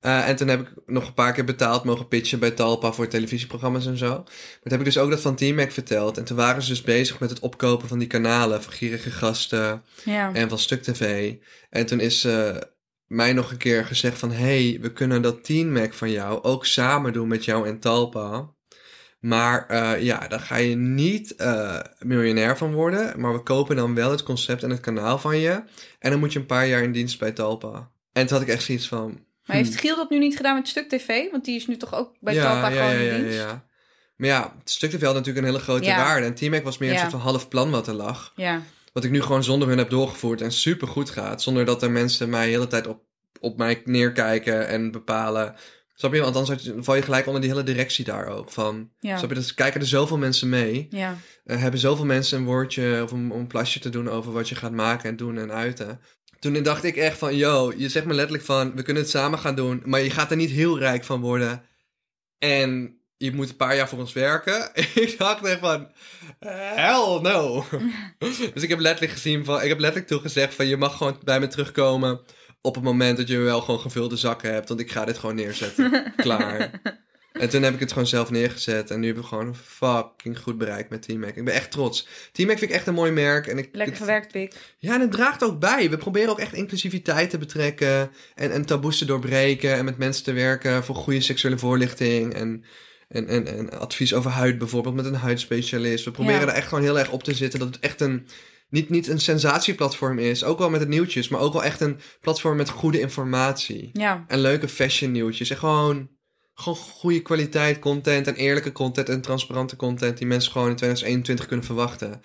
[0.00, 3.08] Eh, en toen heb ik nog een paar keer betaald mogen pitchen bij Talpa voor
[3.08, 4.08] televisieprogramma's en zo.
[4.08, 4.24] Maar
[4.62, 6.18] toen heb ik dus ook dat van Team Mac verteld.
[6.18, 9.82] En toen waren ze dus bezig met het opkopen van die kanalen van Gierige Gasten
[10.04, 10.32] Ja.
[10.32, 11.34] en van Stuk TV.
[11.70, 12.56] En toen is eh,
[13.06, 14.30] mij nog een keer gezegd van...
[14.30, 18.50] hey, we kunnen dat Team Mac van jou ook samen doen met jou en Talpa.
[19.20, 21.34] Maar eh, ja, daar ga je niet
[21.98, 23.20] miljonair van worden.
[23.20, 25.62] Maar we kopen dan wel het concept en het kanaal van je.
[25.98, 27.90] En dan moet je een paar jaar in dienst bij Talpa.
[28.12, 29.26] En toen had ik echt zoiets van...
[29.48, 31.30] Maar heeft Giel dat nu niet gedaan met Stuk TV?
[31.30, 33.38] Want die is nu toch ook bij ja, Talpa ja, gewoon ja, in ja, dienst?
[33.38, 33.66] ja.
[34.16, 36.26] Maar ja, het Stuk TV had natuurlijk een hele grote waarde.
[36.26, 38.32] En Team Mac was meer een soort van half plan wat er lag.
[38.36, 38.62] Ja.
[38.92, 41.42] Wat ik nu gewoon zonder hun heb doorgevoerd en super goed gaat.
[41.42, 43.02] Zonder dat er mensen mij de hele tijd op,
[43.40, 45.54] op mij neerkijken en bepalen.
[45.94, 46.20] Snap je?
[46.20, 48.50] Want anders val je gelijk onder die hele directie daar ook.
[48.50, 49.16] Van, Ja.
[49.16, 49.34] Snap je?
[49.34, 50.86] Dus kijken er zoveel mensen mee.
[50.90, 51.16] Ja.
[51.44, 54.54] Eh, hebben zoveel mensen een woordje of een, een plasje te doen over wat je
[54.54, 56.00] gaat maken en doen en uiten.
[56.38, 59.38] Toen dacht ik echt van, yo, je zegt me letterlijk van, we kunnen het samen
[59.38, 61.62] gaan doen, maar je gaat er niet heel rijk van worden.
[62.38, 64.70] En je moet een paar jaar voor ons werken.
[64.94, 65.90] ik dacht echt van,
[66.38, 67.64] hell no.
[68.54, 71.40] dus ik heb letterlijk gezien van, ik heb letterlijk toegezegd van, je mag gewoon bij
[71.40, 72.20] me terugkomen
[72.60, 75.34] op het moment dat je wel gewoon gevulde zakken hebt, want ik ga dit gewoon
[75.34, 76.12] neerzetten.
[76.16, 76.70] Klaar.
[77.38, 78.90] En toen heb ik het gewoon zelf neergezet.
[78.90, 81.36] En nu hebben we gewoon fucking goed bereik met Team Mac.
[81.36, 82.06] Ik ben echt trots.
[82.32, 83.46] Team Mac vind ik echt een mooi merk.
[83.46, 84.54] En ik, Lekker het- gewerkt, Pik.
[84.78, 85.90] Ja, en het draagt ook bij.
[85.90, 88.10] We proberen ook echt inclusiviteit te betrekken.
[88.34, 89.74] En, en taboes te doorbreken.
[89.74, 92.34] En met mensen te werken voor goede seksuele voorlichting.
[92.34, 92.64] En,
[93.08, 96.04] en, en, en advies over huid bijvoorbeeld met een huidspecialist.
[96.04, 96.46] We proberen Ja.
[96.46, 97.58] er echt gewoon heel erg op te zitten.
[97.58, 98.26] Dat het echt een...
[98.70, 100.44] Niet, niet een sensatieplatform is.
[100.44, 101.28] Ook wel met het nieuwtjes.
[101.28, 103.90] Maar ook wel echt een platform met goede informatie.
[103.92, 104.24] Ja.
[104.26, 105.50] En leuke fashion nieuwtjes.
[105.50, 106.08] En gewoon,
[106.58, 111.46] gewoon goede kwaliteit content en eerlijke content en transparante content die mensen gewoon in 2021
[111.46, 112.22] kunnen verwachten.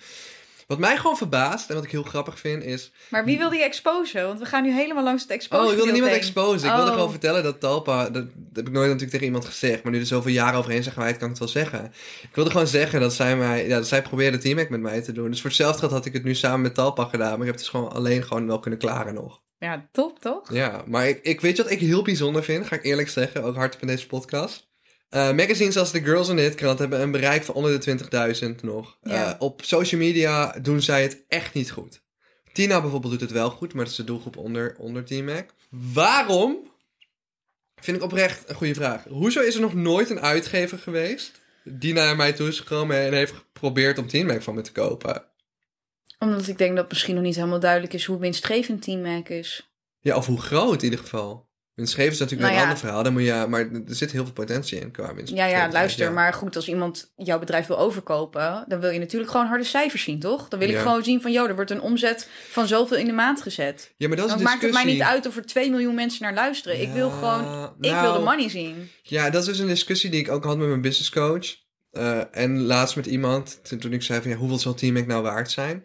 [0.66, 2.92] Wat mij gewoon verbaast en wat ik heel grappig vind is...
[3.10, 4.26] Maar wie wilde je exposen?
[4.26, 5.64] Want we gaan nu helemaal langs het exposen.
[5.66, 6.68] Oh, ik wilde niemand exposen.
[6.68, 6.96] Ik wilde Oh.
[6.96, 8.10] gewoon vertellen dat Talpa...
[8.10, 9.82] Dat, heb ik nooit natuurlijk tegen iemand gezegd.
[9.82, 11.84] Maar nu er zoveel jaren overheen zijn gewijd, kan ik het wel zeggen.
[12.22, 13.68] Ik wilde gewoon zeggen dat zij mij...
[13.68, 15.30] Ja, dat zij probeerde Team met mij te doen.
[15.30, 17.30] Dus voor hetzelfde geld had ik het nu samen met Talpa gedaan.
[17.30, 19.42] Maar ik heb het dus gewoon alleen gewoon wel kunnen klaren nog.
[19.58, 20.52] Ja, top, toch?
[20.52, 23.42] Ja, maar ik, ik weet je wat ik heel bijzonder vind, ga ik eerlijk zeggen,
[23.44, 24.72] ook hardop in deze podcast.
[25.14, 28.62] Eh, magazines als de Girls in It krant hebben een bereik van onder de 20.000
[28.62, 28.98] nog.
[29.02, 29.32] Ja.
[29.32, 32.02] Eh, op social media doen zij het echt niet goed.
[32.52, 35.50] Tina bijvoorbeeld doet het wel goed, maar dat is de doelgroep onder, onder Team Mac.
[35.70, 36.70] Waarom?
[37.80, 39.04] Vind ik oprecht een goede vraag.
[39.04, 43.12] Hoezo is er nog nooit een uitgever geweest die naar mij toe is gekomen en
[43.12, 45.24] heeft geprobeerd om Team Mac van me te kopen?
[46.18, 49.74] Omdat ik denk dat misschien nog niet helemaal duidelijk is hoe winstgevend Team Mac is.
[50.00, 51.52] Ja, of hoe groot in ieder geval.
[51.74, 52.68] Winstgevend is natuurlijk Nou een ja.
[52.68, 53.02] ander verhaal.
[53.02, 55.34] Dan moet je, maar er zit heel veel potentie in qua winst.
[55.34, 56.10] Ja, ja, luister, Ja.
[56.10, 60.02] maar goed, als iemand jouw bedrijf wil overkopen, dan wil je natuurlijk gewoon harde cijfers
[60.02, 60.48] zien, toch?
[60.48, 63.12] Dan wil ik gewoon zien van, joh, er wordt een omzet van zoveel in de
[63.12, 63.94] maand gezet.
[63.96, 66.22] Ja, maar dat is Dan maakt het mij niet uit of er 2 miljoen mensen
[66.22, 66.80] naar luisteren.
[66.80, 68.90] Ik wil gewoon, ik nou, wil de money zien.
[69.02, 71.62] Ja, dat is dus een discussie die ik ook had met mijn business coach.
[71.90, 75.06] Eh, en laatst met iemand, toen, toen ik zei van ja, hoeveel zal Team Mac
[75.06, 75.84] nou waard zijn?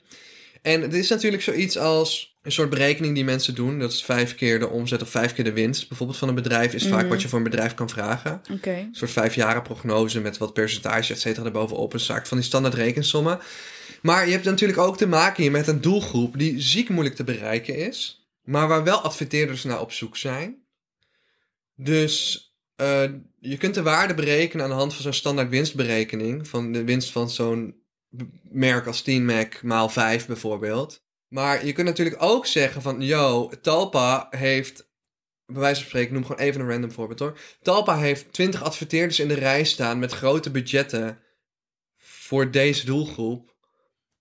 [0.62, 3.80] En het is natuurlijk zoiets als een soort berekening die mensen doen.
[3.80, 5.88] Dat is vijf keer de omzet of vijf keer de winst.
[5.88, 7.10] Bijvoorbeeld van een bedrijf is vaak Mhm.
[7.10, 8.42] wat je voor een bedrijf kan vragen.
[8.80, 11.94] Een soort vijfjaren prognose met wat percentage, et cetera, erbovenop.
[11.94, 13.40] Een zaak van die standaard rekensommen.
[14.02, 17.24] Maar je hebt natuurlijk ook te maken hier met een doelgroep die ziek moeilijk te
[17.24, 18.28] bereiken is.
[18.44, 20.58] Maar waar wel adverteerders naar op zoek zijn.
[21.76, 22.44] Dus
[22.76, 23.04] eh,
[23.40, 26.48] je kunt de waarde berekenen aan de hand van zo'n standaard winstberekening.
[26.48, 27.76] Van de winst van zo'n
[28.52, 31.04] merk als 10 Mac maal 5 bijvoorbeeld.
[31.30, 34.90] Maar je kunt natuurlijk ook zeggen van, yo, Talpa heeft,
[35.46, 37.38] bij wijze van spreken, noem gewoon even een random voorbeeld hoor.
[37.62, 41.20] Talpa heeft 20 adverteerders in de rij staan met grote budgetten
[41.98, 43.56] voor deze doelgroep.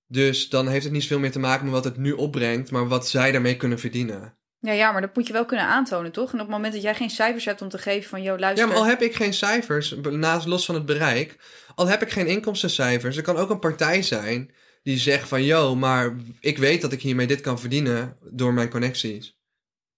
[0.07, 2.89] Dus dan heeft het niet zoveel meer te maken met wat het nu opbrengt, maar
[2.89, 4.37] wat zij daarmee kunnen verdienen.
[4.61, 6.29] Ja, ja, maar dat moet je wel kunnen aantonen, toch?
[6.29, 8.41] En op het moment dat jij geen cijfers hebt om te geven van, joh, Ja,
[8.41, 8.69] luister...
[8.69, 11.37] maar al heb ik geen cijfers, naast los van het bereik,
[11.75, 14.51] al heb ik geen inkomstencijfers, er kan ook een partij zijn
[14.83, 18.71] die zegt van, yo, maar ik weet dat ik hiermee dit kan verdienen door mijn
[18.71, 19.37] connecties.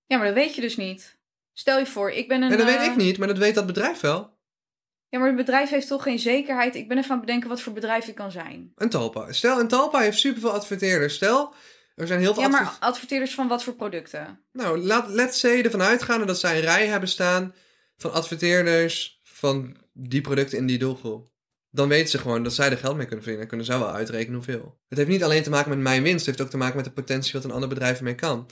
[0.06, 1.18] Ja, maar dat weet je dus niet.
[1.52, 2.50] Stel je voor, ik ben een...
[2.50, 4.38] En dat weet eh, ik niet, maar dat weet dat bedrijf wel.
[5.08, 6.74] Ja, maar het bedrijf heeft toch geen zekerheid.
[6.74, 8.72] Ik ben even aan het bedenken wat voor bedrijf ik kan zijn.
[8.74, 9.32] Een Talpa.
[9.32, 11.14] Stel, een Talpa heeft superveel adverteerders.
[11.14, 11.54] Stel,
[11.94, 14.44] er zijn heel veel Ja, maar adver- adverteerders van wat voor producten?
[14.52, 17.54] Nou, laat, let's say ervan uitgaande dat zij een rij hebben staan
[17.96, 21.29] van adverteerders van die producten in die doelgroep.
[21.70, 23.42] Dan weten ze gewoon dat zij er geld mee kunnen verdienen.
[23.42, 24.78] En kunnen zij wel uitrekenen hoeveel.
[24.88, 26.26] Het heeft niet alleen te maken met mijn winst.
[26.26, 28.46] Het heeft ook te maken met de potentie wat een ander bedrijf ermee kan.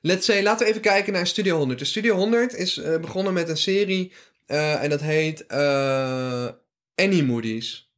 [0.00, 1.78] Let's say, laten we even kijken naar Studio 100.
[1.78, 4.12] De Studio 100 is eh, begonnen met een serie
[4.46, 6.48] eh, en dat heet eh
[6.94, 7.90] Annie Moody's.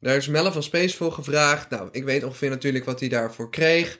[0.00, 1.70] Daar is Melle van Space voor gevraagd.
[1.70, 3.98] Nou, ik weet ongeveer natuurlijk wat hij daarvoor kreeg.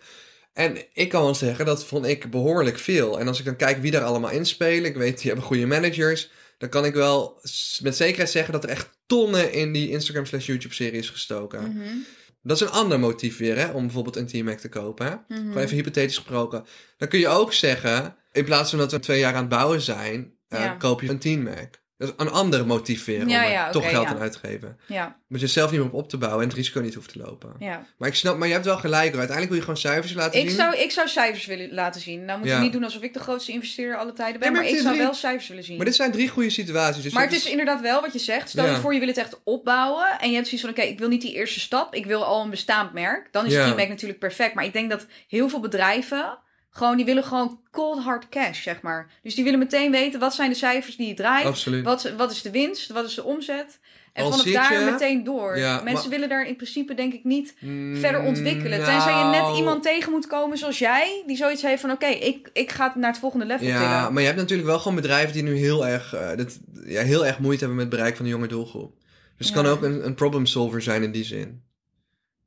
[0.53, 3.21] En ik kan wel zeggen, dat vond ik behoorlijk veel.
[3.21, 5.67] En als ik dan kijk wie daar allemaal in spelen, ik weet, die hebben goede
[5.67, 6.31] managers.
[6.59, 7.41] Dan kan ik wel
[7.83, 11.63] met zekerheid zeggen dat er echt tonnen in die Instagram slash YouTube serie is gestoken.
[11.73, 11.95] Mhm.
[12.43, 15.07] Dat is een ander motief weer, hè, om bijvoorbeeld een T-Mac te kopen.
[15.07, 15.15] Hè?
[15.29, 15.47] Mhm.
[15.49, 16.65] Gewoon even hypothetisch gesproken.
[16.97, 19.81] Dan kun je ook zeggen, in plaats van dat we twee jaar aan het bouwen
[19.81, 20.75] zijn, eh, Ja.
[20.75, 21.75] koop je een T-Mac.
[21.99, 24.15] Dat is een ander motief weer om Ja, toch geld ja.
[24.15, 24.79] aan uit te geven.
[24.87, 27.13] Ja, Moet je zelf niet meer op op te bouwen en het risico niet hoeft
[27.13, 27.53] te lopen.
[27.59, 27.87] ja.
[27.99, 29.19] Maar ik snap, maar je hebt wel gelijk hoor.
[29.19, 30.57] Uiteindelijk wil je gewoon cijfers laten Ik zien.
[30.57, 32.25] zou, ik zou cijfers willen laten zien.
[32.25, 34.53] Nou moet je niet doen alsof ik de grootste investeerder alle tijden ben.
[34.53, 35.77] Maar het ik zou drie- wel cijfers willen zien.
[35.77, 37.03] Maar dit zijn drie goede situaties.
[37.03, 38.49] Dus Maar het is inderdaad wel wat je zegt.
[38.49, 40.07] Stel je voor, je wil het echt opbouwen.
[40.21, 41.95] En je hebt zoiets van, oké, ik wil niet die eerste stap.
[41.95, 43.29] Ik wil al een bestaand merk.
[43.33, 43.65] Dan is Ja.
[43.65, 44.55] Teammac natuurlijk perfect.
[44.55, 46.39] Maar ik denk dat heel veel bedrijven...
[46.79, 49.11] Gewoon, die willen gewoon cold hard cash, zeg maar.
[49.23, 51.47] Dus die willen meteen weten, wat zijn de cijfers die je draait?
[51.47, 51.85] Absoluut.
[51.85, 52.91] Wat, wat is de winst?
[52.93, 53.79] Wat is de omzet?
[54.13, 55.59] En Al vanaf daar meteen door.
[55.59, 58.85] Ja, Mensen maar- willen daar in principe denk ik niet Mm, verder ontwikkelen.
[58.85, 61.23] Tenzij je nou, net iemand tegen moet komen zoals jij...
[61.27, 64.13] die zoiets heeft van, oké, ik, ik ga naar het volgende level Ja, tillen.
[64.13, 67.27] maar je hebt natuurlijk wel gewoon bedrijven die nu heel erg, eh, dat, ja, heel
[67.27, 68.95] erg moeite hebben met het bereik van de jonge doelgroep.
[69.37, 69.63] Dus het Ja.
[69.63, 71.63] kan ook een, een problem solver zijn in die zin.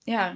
[0.03, 0.35] Ja,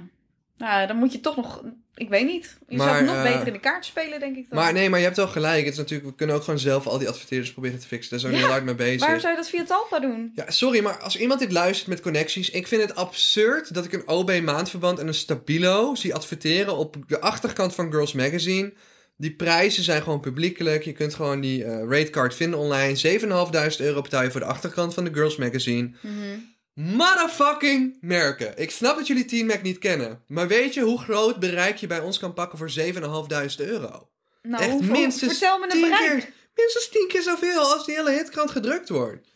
[0.58, 1.62] nou, dan moet je toch nog...
[1.94, 2.58] Ik weet niet.
[2.68, 4.58] Je Maar, zou het nog eh, beter in de kaart spelen, denk ik dan.
[4.58, 5.64] Maar nee, maar je hebt wel gelijk.
[5.64, 8.10] Het is natuurlijk, we kunnen ook gewoon zelf al die adverteerders proberen te fixen.
[8.10, 9.00] Daar zijn we Ja, heel hard mee bezig.
[9.00, 10.32] Waarom zou je dat via Talpa doen?
[10.34, 13.92] Ja, sorry, maar als iemand dit luistert met connecties, ik vind het absurd dat ik
[13.92, 18.72] een OB maandverband en een Stabilo zie adverteren op de achterkant van Girls Magazine.
[19.16, 20.84] Die prijzen zijn gewoon publiekelijk.
[20.84, 23.18] Je kunt gewoon die eh ratecard vinden online.
[23.20, 23.26] 7.500
[23.78, 25.90] euro betaal je voor de achterkant van de Girls Magazine.
[26.00, 26.14] Mhm.
[26.76, 28.58] Motherfucking merken.
[28.58, 30.22] Ik snap dat jullie Team Mac niet kennen.
[30.26, 34.08] Maar weet je hoe groot bereik je bij ons kan pakken voor 7.500 euro?
[34.42, 36.00] Nou, Echt hoeveel- minstens Vertel me een 10 bereik.
[36.20, 39.28] keer, minstens 10 keer zoveel als die hele hitkrant gedrukt wordt.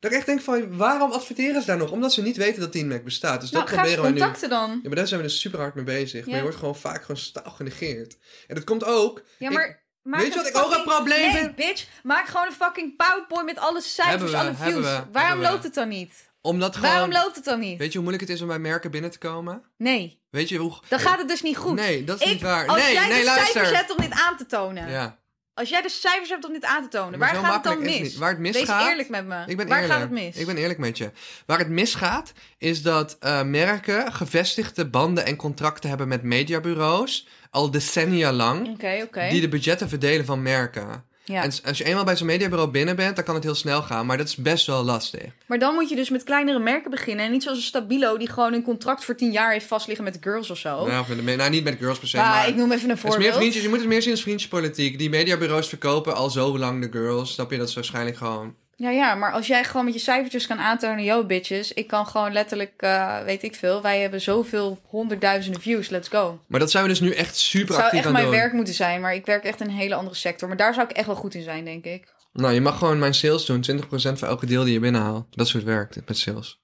[0.00, 1.90] Dat ik echt denk van, waarom adverteren ze daar nog?
[1.90, 3.40] Omdat ze niet weten dat Team Mac bestaat.
[3.40, 4.18] Dus Nou, dat eens proberen we nu.
[4.20, 4.70] contacten dan.
[4.70, 6.26] Ja, maar daar zijn we dus super hard mee bezig.
[6.26, 8.16] Maar je wordt gewoon vaak gewoon staal genegeerd.
[8.46, 9.22] En dat komt ook...
[9.38, 9.82] Ja, ik- maar...
[10.02, 11.54] maak Weet je wat ik ook een probleem nee, vind?
[11.54, 11.86] bitch.
[12.02, 14.84] Maak gewoon een fucking PowerPoint met alle cijfers, we, alle views.
[14.86, 15.48] we, Waarom we.
[15.48, 16.30] loopt het dan niet?
[16.42, 16.90] Omdat gewoon...
[16.90, 17.78] Waarom loopt het dan niet?
[17.78, 19.62] Weet je hoe moeilijk het is om bij merken binnen te komen?
[19.76, 20.72] Nee, Weet je hoe...
[20.88, 21.74] dan gaat het dus niet goed.
[21.74, 22.66] Nee, dat is Ik- niet waar.
[22.66, 23.46] Als nee, jij nee, de luister.
[23.52, 24.88] cijfers hebt om dit aan te tonen.
[24.90, 25.20] Ja.
[25.54, 27.62] Als jij de cijfers hebt om dit aan te tonen, Maar waar zo gaat het
[27.64, 28.10] dan makkelijk is het mis?
[28.12, 28.20] niet.
[28.20, 29.44] Waar het misgaat- Wees eerlijk met me.
[29.46, 29.92] Ik ben waar eerlijk.
[29.92, 30.36] gaat het mis?
[30.36, 31.10] Ik ben eerlijk met je.
[31.46, 37.26] Waar het misgaat, is dat eh, merken gevestigde banden en contracten hebben met mediabureaus.
[37.50, 38.68] Al decennia lang.
[38.68, 39.28] Oké, oké.
[39.28, 41.04] Die de budgetten verdelen van merken.
[41.24, 41.42] Ja.
[41.42, 44.06] En als je eenmaal bij zo'n mediabureau binnen bent, dan kan het heel snel gaan.
[44.06, 45.24] Maar dat is best wel lastig.
[45.46, 47.24] Maar dan moet je dus met kleinere merken beginnen.
[47.24, 50.14] En niet zoals een Stabilo die gewoon een contract voor tien jaar heeft vastliggen met
[50.14, 50.86] de girls of zo.
[50.86, 52.48] Nou, of met de me- nou, niet met girls per se, maar, maar...
[52.48, 53.34] ik noem even een is meer voorbeeld.
[53.34, 54.98] vriendjes, je moet het meer zien als vriendjespolitiek.
[54.98, 57.32] Die mediabureaus verkopen al zo lang de girls.
[57.32, 57.58] Snap je?
[57.58, 58.54] Dat is waarschijnlijk gewoon...
[58.76, 61.04] Ja, ja, maar als jij gewoon met je cijfertjes kan aantonen...
[61.04, 63.82] Yo, bitches, ik kan gewoon letterlijk, eh, weet ik veel...
[63.82, 66.40] Wij hebben zoveel honderdduizenden views, let's go.
[66.46, 68.34] Maar dat zijn we dus nu echt Het super zou actief echt aan mijn doen.
[68.34, 70.48] werk moeten zijn, maar ik werk echt in een hele andere sector.
[70.48, 72.14] Maar daar zou ik echt wel goed in zijn, denk ik.
[72.32, 73.64] Nou, je mag gewoon mijn sales doen.
[73.70, 75.26] 20% voor elke deal die je binnenhaalt.
[75.30, 76.61] Dat het werkt met sales.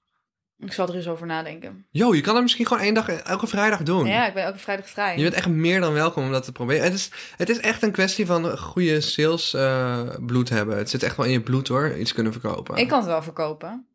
[0.58, 1.86] Ik zal er eens over nadenken.
[1.90, 4.06] Yo, je kan dat misschien gewoon één dag, elke vrijdag doen.
[4.06, 5.16] Ja, ik ben elke vrijdag vrij.
[5.16, 6.84] Je bent echt meer dan welkom om dat te proberen.
[6.84, 10.76] Het is, het is echt een kwestie van goede sales eh, bloed hebben.
[10.78, 12.76] Het zit echt wel in je bloed hoor, iets kunnen verkopen.
[12.76, 13.86] Ik kan het wel verkopen.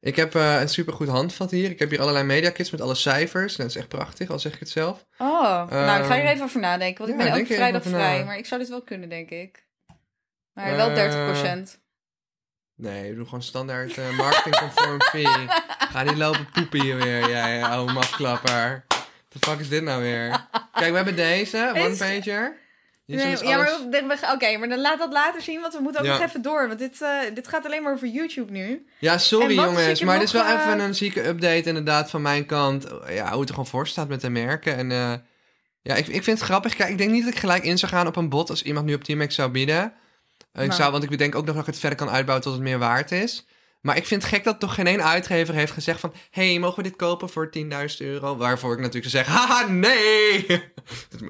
[0.00, 1.70] Ik heb eh, een supergoed handvat hier.
[1.70, 3.56] Ik heb hier allerlei mediakits met alle cijfers.
[3.56, 5.06] Dat is echt prachtig, al zeg ik het zelf.
[5.18, 6.98] Oh, nou, ik ga hier Ehm, even over nadenken.
[7.06, 8.18] Want ik ben elke vrijdag vrij.
[8.18, 8.24] na.
[8.24, 9.66] Maar ik zou dit wel kunnen, denk ik.
[10.52, 11.80] Maar wel Eh, 30%.
[12.76, 15.26] Nee, doe gewoon standaard eh marketingconform fee.
[15.78, 18.84] Ga niet lopen poepen hier weer, jij oude mafklapper.
[18.88, 20.46] What the fuck is dit nou weer?
[20.72, 22.56] Kijk, we hebben deze, one Is- pager.
[23.06, 23.56] Hier Nee, ja,
[24.06, 26.12] maar oké, maar dan laat dat later zien, want we moeten ook Ja.
[26.18, 26.66] nog even door.
[26.66, 28.86] Want dit, eh, dit gaat alleen maar over YouTube nu.
[28.98, 32.46] Ja, sorry jongens, maar dit is wel eh, even een zieke update inderdaad van mijn
[32.46, 32.86] kant.
[33.08, 34.76] Ja, hoe het er gewoon voor staat met de merken.
[34.76, 35.12] En eh,
[35.82, 36.74] ja, ik, ik vind het grappig.
[36.74, 38.86] Kijk, ik denk niet dat ik gelijk in zou gaan op een bot als iemand
[38.86, 39.92] nu op Teammax zou bieden.
[40.64, 42.62] Ik zou, want ik denk ook nog dat ik het verder kan uitbouwen tot het
[42.62, 43.46] meer waard is.
[43.80, 46.12] Maar ik vind het gek dat toch geen één uitgever heeft gezegd van...
[46.30, 47.62] hey, mogen we dit kopen voor 10.000
[47.98, 48.36] euro?
[48.36, 50.46] Waarvoor ik natuurlijk zou zeggen, haha, nee!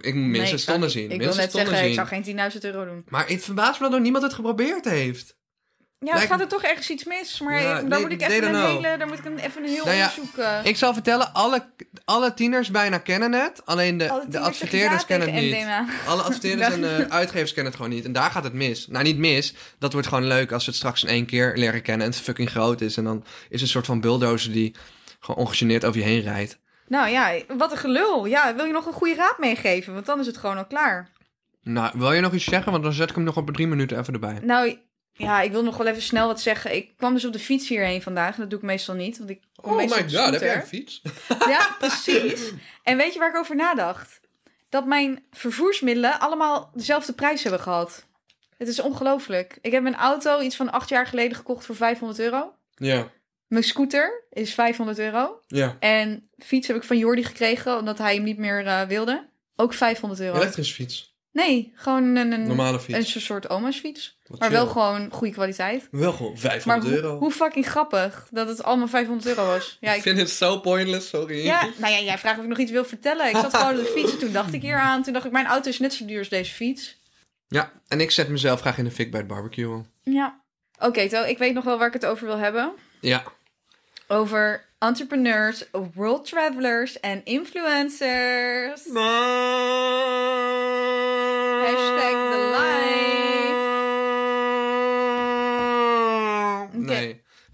[0.01, 1.11] ik moet minstens ik stonden zien.
[1.11, 1.95] Ik wil net zeggen, ik zien.
[1.95, 3.05] zou geen 10.000 euro doen.
[3.09, 5.37] Maar het verbaast me dat nog niemand het geprobeerd heeft.
[5.99, 7.41] Ja, Lijkt- gaat er toch ergens iets mis?
[7.41, 8.83] Maar Ja, dan nee, moet ik even een know.
[8.83, 10.37] hele, dan moet ik een, even een heel Nou ja, onderzoek.
[10.45, 11.67] eh, Ik zal vertellen, alle,
[12.05, 13.63] alle tieners bijna kennen het.
[13.67, 15.53] Alleen de, de adverteerders ja kennen het niet.
[15.55, 15.87] MDMA.
[16.07, 18.05] Alle adverteerders en eh, uitgevers kennen het gewoon niet.
[18.05, 18.87] En daar gaat het mis.
[18.87, 19.55] Nou, niet mis.
[19.79, 22.07] Dat wordt gewoon leuk als we het straks in één keer leren kennen.
[22.07, 22.97] En het fucking groot is.
[22.97, 24.75] En dan is het een soort van bulldozer die
[25.21, 26.59] gewoon ongegeneerd over je heen rijdt.
[26.89, 28.27] Nou ja, wat een gelul.
[28.27, 29.93] Ja, wil je nog een goede raad meegeven?
[29.95, 31.09] Want dan is het gewoon al klaar.
[31.63, 32.73] Nou, wil je nog iets zeggen?
[32.73, 34.39] Want dan zet ik hem nog op drie minuten even erbij.
[34.43, 34.79] Nou,
[35.17, 36.75] ja, ik wil nog wel even snel wat zeggen.
[36.75, 38.35] Ik kwam dus op de fiets hierheen vandaag.
[38.35, 40.63] En dat doe ik meestal niet, want ik kom Oh meestal op de scooter.
[40.67, 41.03] fiets?
[41.49, 42.51] Ja, precies.
[42.83, 44.21] En weet je waar ik over nadacht?
[44.69, 48.07] Dat mijn vervoersmiddelen allemaal dezelfde prijs hebben gehad.
[48.59, 49.59] Het is ongelooflijk.
[49.61, 52.55] Ik heb mijn auto iets van acht jaar geleden gekocht voor 500 euro.
[52.75, 53.09] Ja,
[53.47, 55.41] Mijn scooter is 500 euro.
[55.47, 55.77] ja.
[55.81, 59.29] En fiets heb ik van Jordi gekregen, omdat hij hem niet meer eh, wilde.
[59.57, 60.37] Ook 500 euro.
[60.37, 61.16] Elektrische fiets.
[61.37, 63.25] Nee, gewoon een, een, Normale een fiets.
[63.25, 64.19] soort oma's fiets.
[64.27, 64.59] Wat Maar chill.
[64.59, 65.89] wel gewoon goede kwaliteit.
[65.91, 67.19] Wel gewoon Maar 500 hoe, euro.
[67.19, 69.77] hoe fucking grappig dat het allemaal 500 euro was.
[69.81, 71.45] Ja, Ik ik, vind het zo pointless, sorry.
[71.45, 73.29] ja, nou ja, jij vraagt of ik nog iets wil vertellen.
[73.29, 75.03] Ik zat gewoon op de fiets en toen dacht ik hier aan.
[75.03, 76.97] Toen dacht ik, mijn auto is net zo duur als deze fiets.
[77.49, 79.87] Ja, en ik zet mezelf graag in de fik bij het barbecuen.
[80.03, 80.41] Ja.
[80.79, 82.73] Oké, To, ik weet nog wel waar ik het over wil hebben.
[83.01, 83.23] Ja.
[84.09, 85.65] Over entrepreneurs,
[85.95, 88.83] world travelers en influencers.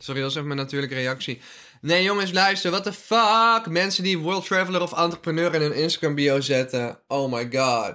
[0.02, 1.40] Sorry, dat is even mijn natuurlijke reactie.
[1.80, 2.70] Nee, jongens, luister.
[2.70, 3.66] What the fuck?
[3.66, 6.98] Mensen die world traveler of entrepreneur in hun Instagram bio zetten.
[7.08, 7.94] Oh my god.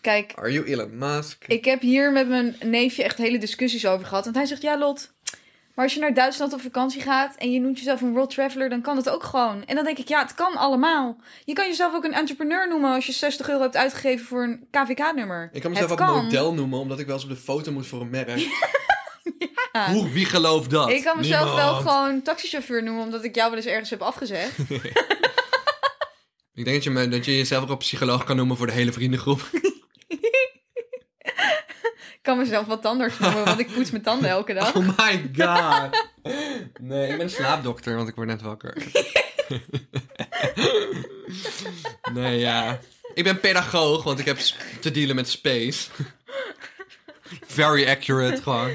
[0.00, 1.44] Kijk, Are you Elon Musk?
[1.46, 4.24] ik heb hier met mijn neefje echt hele discussies over gehad.
[4.24, 5.12] Want hij zegt, ja Lot,
[5.74, 8.68] maar als je naar Duitsland op vakantie gaat en je noemt jezelf een world traveler,
[8.68, 9.64] dan kan het ook gewoon.
[9.64, 11.16] En dan denk ik, ja, het kan allemaal.
[11.44, 14.66] Je kan jezelf ook een entrepreneur noemen als je 60 euro hebt uitgegeven voor een
[14.70, 15.50] KVK-nummer.
[15.52, 18.00] Ik kan mezelf ook model noemen, omdat ik wel eens op de foto moet voor
[18.00, 18.46] een merk.
[19.86, 20.90] Hoe, wie gelooft dat?
[20.90, 24.58] Ik kan mezelf wel gewoon taxichauffeur noemen, omdat ik jou wel eens ergens heb afgezegd.
[26.54, 28.72] Ik denk dat je, me, dat je jezelf ook een psycholoog kan noemen voor de
[28.72, 29.40] hele vriendengroep.
[32.18, 34.74] Ik kan mezelf wat anders noemen, want ik poets mijn tanden elke dag.
[34.74, 36.06] Oh my god.
[36.80, 38.76] Nee, ik ben een slaapdokter, want ik word net wakker.
[42.12, 42.78] Nee, ja.
[43.14, 44.38] Ik ben pedagoog, want ik heb
[44.80, 45.88] te dealen met space.
[47.46, 48.70] Very accurate, gewoon.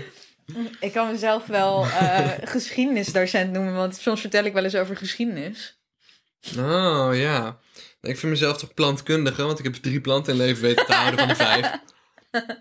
[0.80, 5.78] Ik kan mezelf wel eh, geschiedenisdocent noemen, want soms vertel ik wel eens over geschiedenis.
[6.58, 7.58] Oh, ja.
[8.02, 11.20] Ik vind mezelf toch plantkundige, want ik heb drie planten in leven weten te houden
[11.20, 11.72] van de vijf.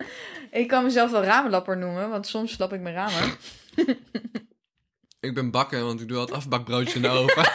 [0.51, 3.31] Ik kan mezelf wel ramenlapper noemen, want soms lap ik mijn ramen.
[5.21, 7.51] Ik ben bakken, want ik doe altijd afbakbroodjes in de oven.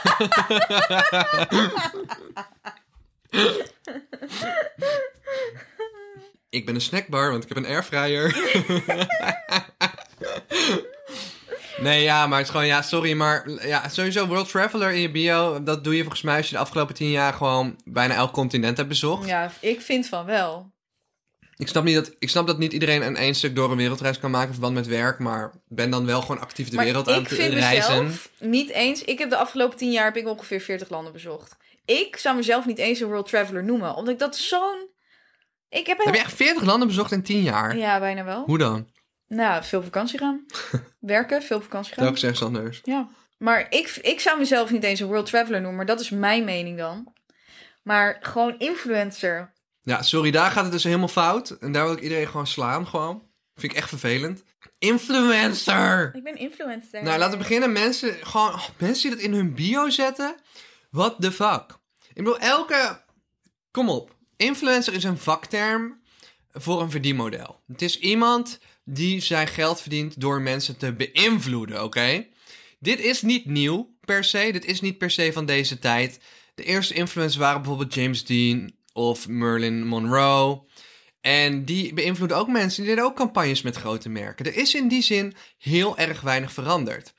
[6.50, 8.36] ik ben een snackbar, want ik heb een airfryer.
[11.88, 15.12] Nee, ja, maar het is gewoon, ja, sorry, maar ja, sowieso World Traveler in je
[15.12, 18.32] bio, dat doe je volgens mij als je de afgelopen tien jaar gewoon bijna elk
[18.32, 19.28] continent hebt bezocht.
[19.28, 20.76] Ja, ik vind van wel.
[21.56, 24.20] Ik snap, niet dat, ik snap dat niet iedereen in één stuk door een wereldreis
[24.20, 27.08] kan maken in verband met werk, maar ben dan wel gewoon actief de maar wereld
[27.08, 28.04] ik aan het vind reizen.
[28.04, 29.04] mezelf niet eens...
[29.04, 31.58] Ik heb de afgelopen tien jaar heb ik ongeveer 40 landen bezocht.
[31.86, 34.90] Ik zou mezelf niet eens een world traveler noemen, omdat ik dat zo'n...
[35.70, 37.78] Ik heb, Heb je echt 40 landen bezocht in 10 jaar?
[37.78, 38.44] Ja, bijna wel.
[38.46, 38.88] Hoe dan?
[39.28, 40.46] Nou, veel vakantie gaan.
[41.00, 42.04] Werken, veel vakantie gaan.
[42.04, 42.82] Telkens ergens anders.
[42.84, 43.10] Ja.
[43.38, 46.44] Maar ik, ik zou mezelf niet eens een world traveler noemen, maar dat is mijn
[46.44, 47.14] mening dan.
[47.84, 49.54] Maar gewoon influencer.
[49.82, 51.50] Ja, sorry, daar gaat het dus helemaal fout.
[51.50, 53.24] En daar wil ik iedereen gewoon slaan, gewoon.
[53.56, 54.44] Vind ik echt vervelend.
[54.80, 56.12] Influencer!
[56.16, 57.04] Ik ben influencer.
[57.04, 57.72] Nou, laten we beginnen.
[57.72, 60.36] Mensen, gewoon, oh, mensen die dat in hun bio zetten.
[60.90, 61.78] What the fuck?
[62.08, 63.06] Ik bedoel, elke...
[63.72, 64.16] Kom op.
[64.36, 66.02] Influencer is een vakterm
[66.52, 67.62] voor een verdienmodel.
[67.68, 68.60] Het is iemand
[68.90, 72.26] die zijn geld verdient door mensen te beïnvloeden, oké?
[72.80, 74.50] Dit is niet nieuw per se.
[74.52, 76.20] Dit is niet per se van deze tijd.
[76.56, 80.62] De eerste influencers waren bijvoorbeeld James Dean of Merlin Monroe.
[81.22, 82.84] En die beïnvloeden ook mensen.
[82.84, 84.46] Die deden ook campagnes met grote merken.
[84.46, 87.14] Er is in die zin heel erg weinig veranderd.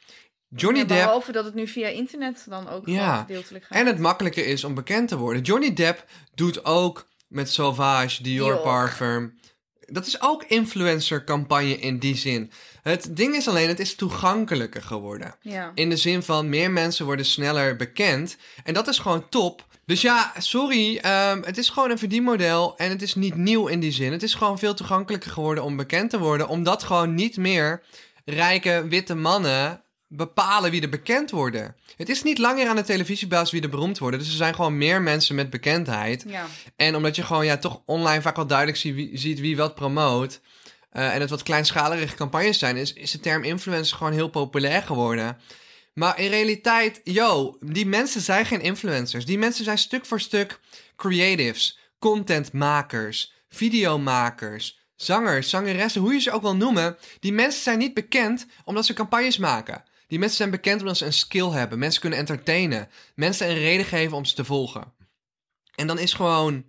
[0.48, 3.20] Johnny Ja, Depp behalve dat het nu via internet dan ook Ja.
[3.20, 3.78] gedeeltelijk gaat.
[3.78, 5.42] en het makkelijker is om bekend te worden.
[5.42, 6.04] Johnny Depp
[6.34, 8.62] doet ook met Sauvage, Dior Dior.
[8.62, 9.37] Parfum.
[9.90, 12.50] Dat is ook influencer-campagne in die zin.
[12.82, 15.34] Het ding is alleen, het is toegankelijker geworden.
[15.40, 15.72] Ja.
[15.74, 18.36] In de zin van meer mensen worden sneller bekend.
[18.64, 19.66] En dat is gewoon top.
[19.86, 20.96] Dus ja, sorry.
[20.96, 22.76] ehm, het is gewoon een verdienmodel.
[22.76, 24.12] En het is niet nieuw in die zin.
[24.12, 26.48] Het is gewoon veel toegankelijker geworden om bekend te worden.
[26.48, 27.82] Omdat gewoon niet meer
[28.24, 31.76] rijke witte mannen bepalen wie er bekend worden.
[31.96, 34.20] Het is niet langer aan de televisiebaas wie er beroemd worden.
[34.20, 36.24] Dus er zijn gewoon meer mensen met bekendheid.
[36.26, 36.46] ja.
[36.76, 39.74] En omdat je gewoon ja, toch online vaak wel duidelijk zie- wie- ziet wie wat
[39.74, 40.40] promoot.
[40.90, 44.82] eh, en het wat kleinschalige campagnes zijn, is, is de term influencer gewoon heel populair
[44.82, 45.36] geworden.
[45.94, 49.24] Maar in realiteit, yo, die mensen zijn geen influencers.
[49.24, 50.60] Die mensen zijn stuk voor stuk
[50.96, 56.96] creatives, contentmakers, videomakers, zangers, zangeressen, hoe je ze ook wil noemen.
[57.20, 59.82] Die mensen zijn niet bekend omdat ze campagnes maken.
[60.08, 61.78] Die mensen zijn bekend omdat ze een skill hebben.
[61.78, 62.88] Mensen kunnen entertainen.
[63.14, 64.92] Mensen een reden geven om ze te volgen.
[65.74, 66.64] En dan is gewoon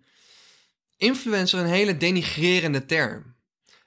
[0.98, 3.36] influencer een hele denigrerende term.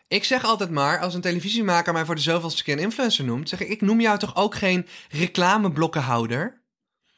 [0.09, 3.49] Ik zeg altijd maar, als een televisiemaker mij voor de zoveelste keer een influencer noemt,
[3.49, 6.63] zeg ik, ik noem jou toch ook geen reclameblokkenhouder?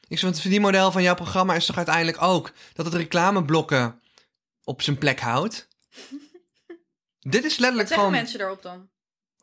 [0.00, 4.00] Ik zeg, want het verdienmodel van jouw programma is toch uiteindelijk ook dat het reclameblokken
[4.64, 5.68] op zijn plek houdt?
[7.20, 8.12] Dit is Wat letterlijk zeggen gewoon...
[8.12, 8.88] mensen daarop dan?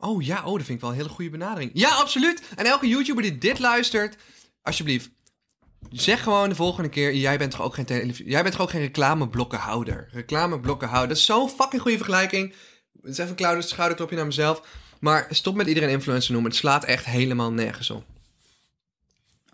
[0.04, 1.70] Oh ja, oh, dat vind ik wel een hele goede benadering.
[1.74, 2.42] Ja, absoluut.
[2.56, 4.16] En elke YouTuber die dit luistert,
[4.62, 5.10] alsjeblieft,
[5.90, 8.70] zeg gewoon de volgende keer: jij bent toch ook geen, televisie- jij bent toch ook
[8.70, 10.08] geen reclameblokkenhouder?
[10.12, 11.08] Reclameblokkenhouder.
[11.08, 12.54] Dat is zo'n fucking goede vergelijking.
[13.02, 14.62] Het is even een klauw- schouderklopje naar mezelf.
[15.00, 16.50] Maar stop met iedereen influencer noemen.
[16.50, 18.04] Het slaat echt helemaal nergens op.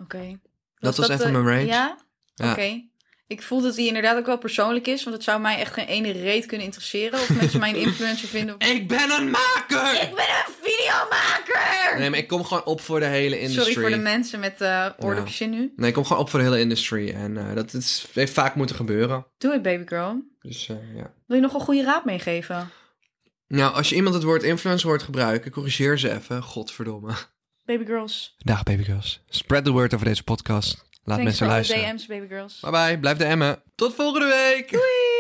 [0.03, 0.39] Oké.
[0.79, 1.67] Dat was even eh, mijn rage.
[1.67, 1.99] Ja?
[2.35, 2.51] Ja.
[2.53, 2.88] Oké.
[3.29, 5.87] Ik voel dat die inderdaad ook wel persoonlijk is, want het zou mij echt geen
[5.87, 8.55] ene reet kunnen interesseren of mensen mij een influencer vinden.
[8.55, 8.69] Of...
[8.69, 10.03] Ik ben een maker!
[10.03, 11.99] Ik ben een videomaker!
[11.99, 13.73] Nee, maar ik kom gewoon op voor de hele industry.
[13.73, 15.73] Sorry voor de mensen met eh oordopjes in nu.
[15.77, 17.11] Nee, ik kom gewoon op voor de hele industry.
[17.11, 19.27] En eh, dat is, heeft vaak moeten gebeuren.
[19.39, 20.23] Doe het, baby girl.
[20.41, 21.13] Dus eh, ja.
[21.27, 22.71] Wil je nog een goede raad meegeven?
[23.49, 26.43] Nou, als je iemand het woord influencer hoort gebruiken, corrigeer ze even.
[26.43, 27.13] Godverdomme.
[27.65, 28.35] Baby girls.
[28.39, 29.23] Dag babygirls.
[29.29, 30.88] Spread the word over deze podcast.
[31.09, 31.97] Laat Thanks mensen luisteren.
[31.97, 32.61] DM's, baby girls.
[32.61, 33.63] Bye bye, blijf de emmen.
[33.75, 34.71] Tot volgende week!
[34.71, 35.18] Doei!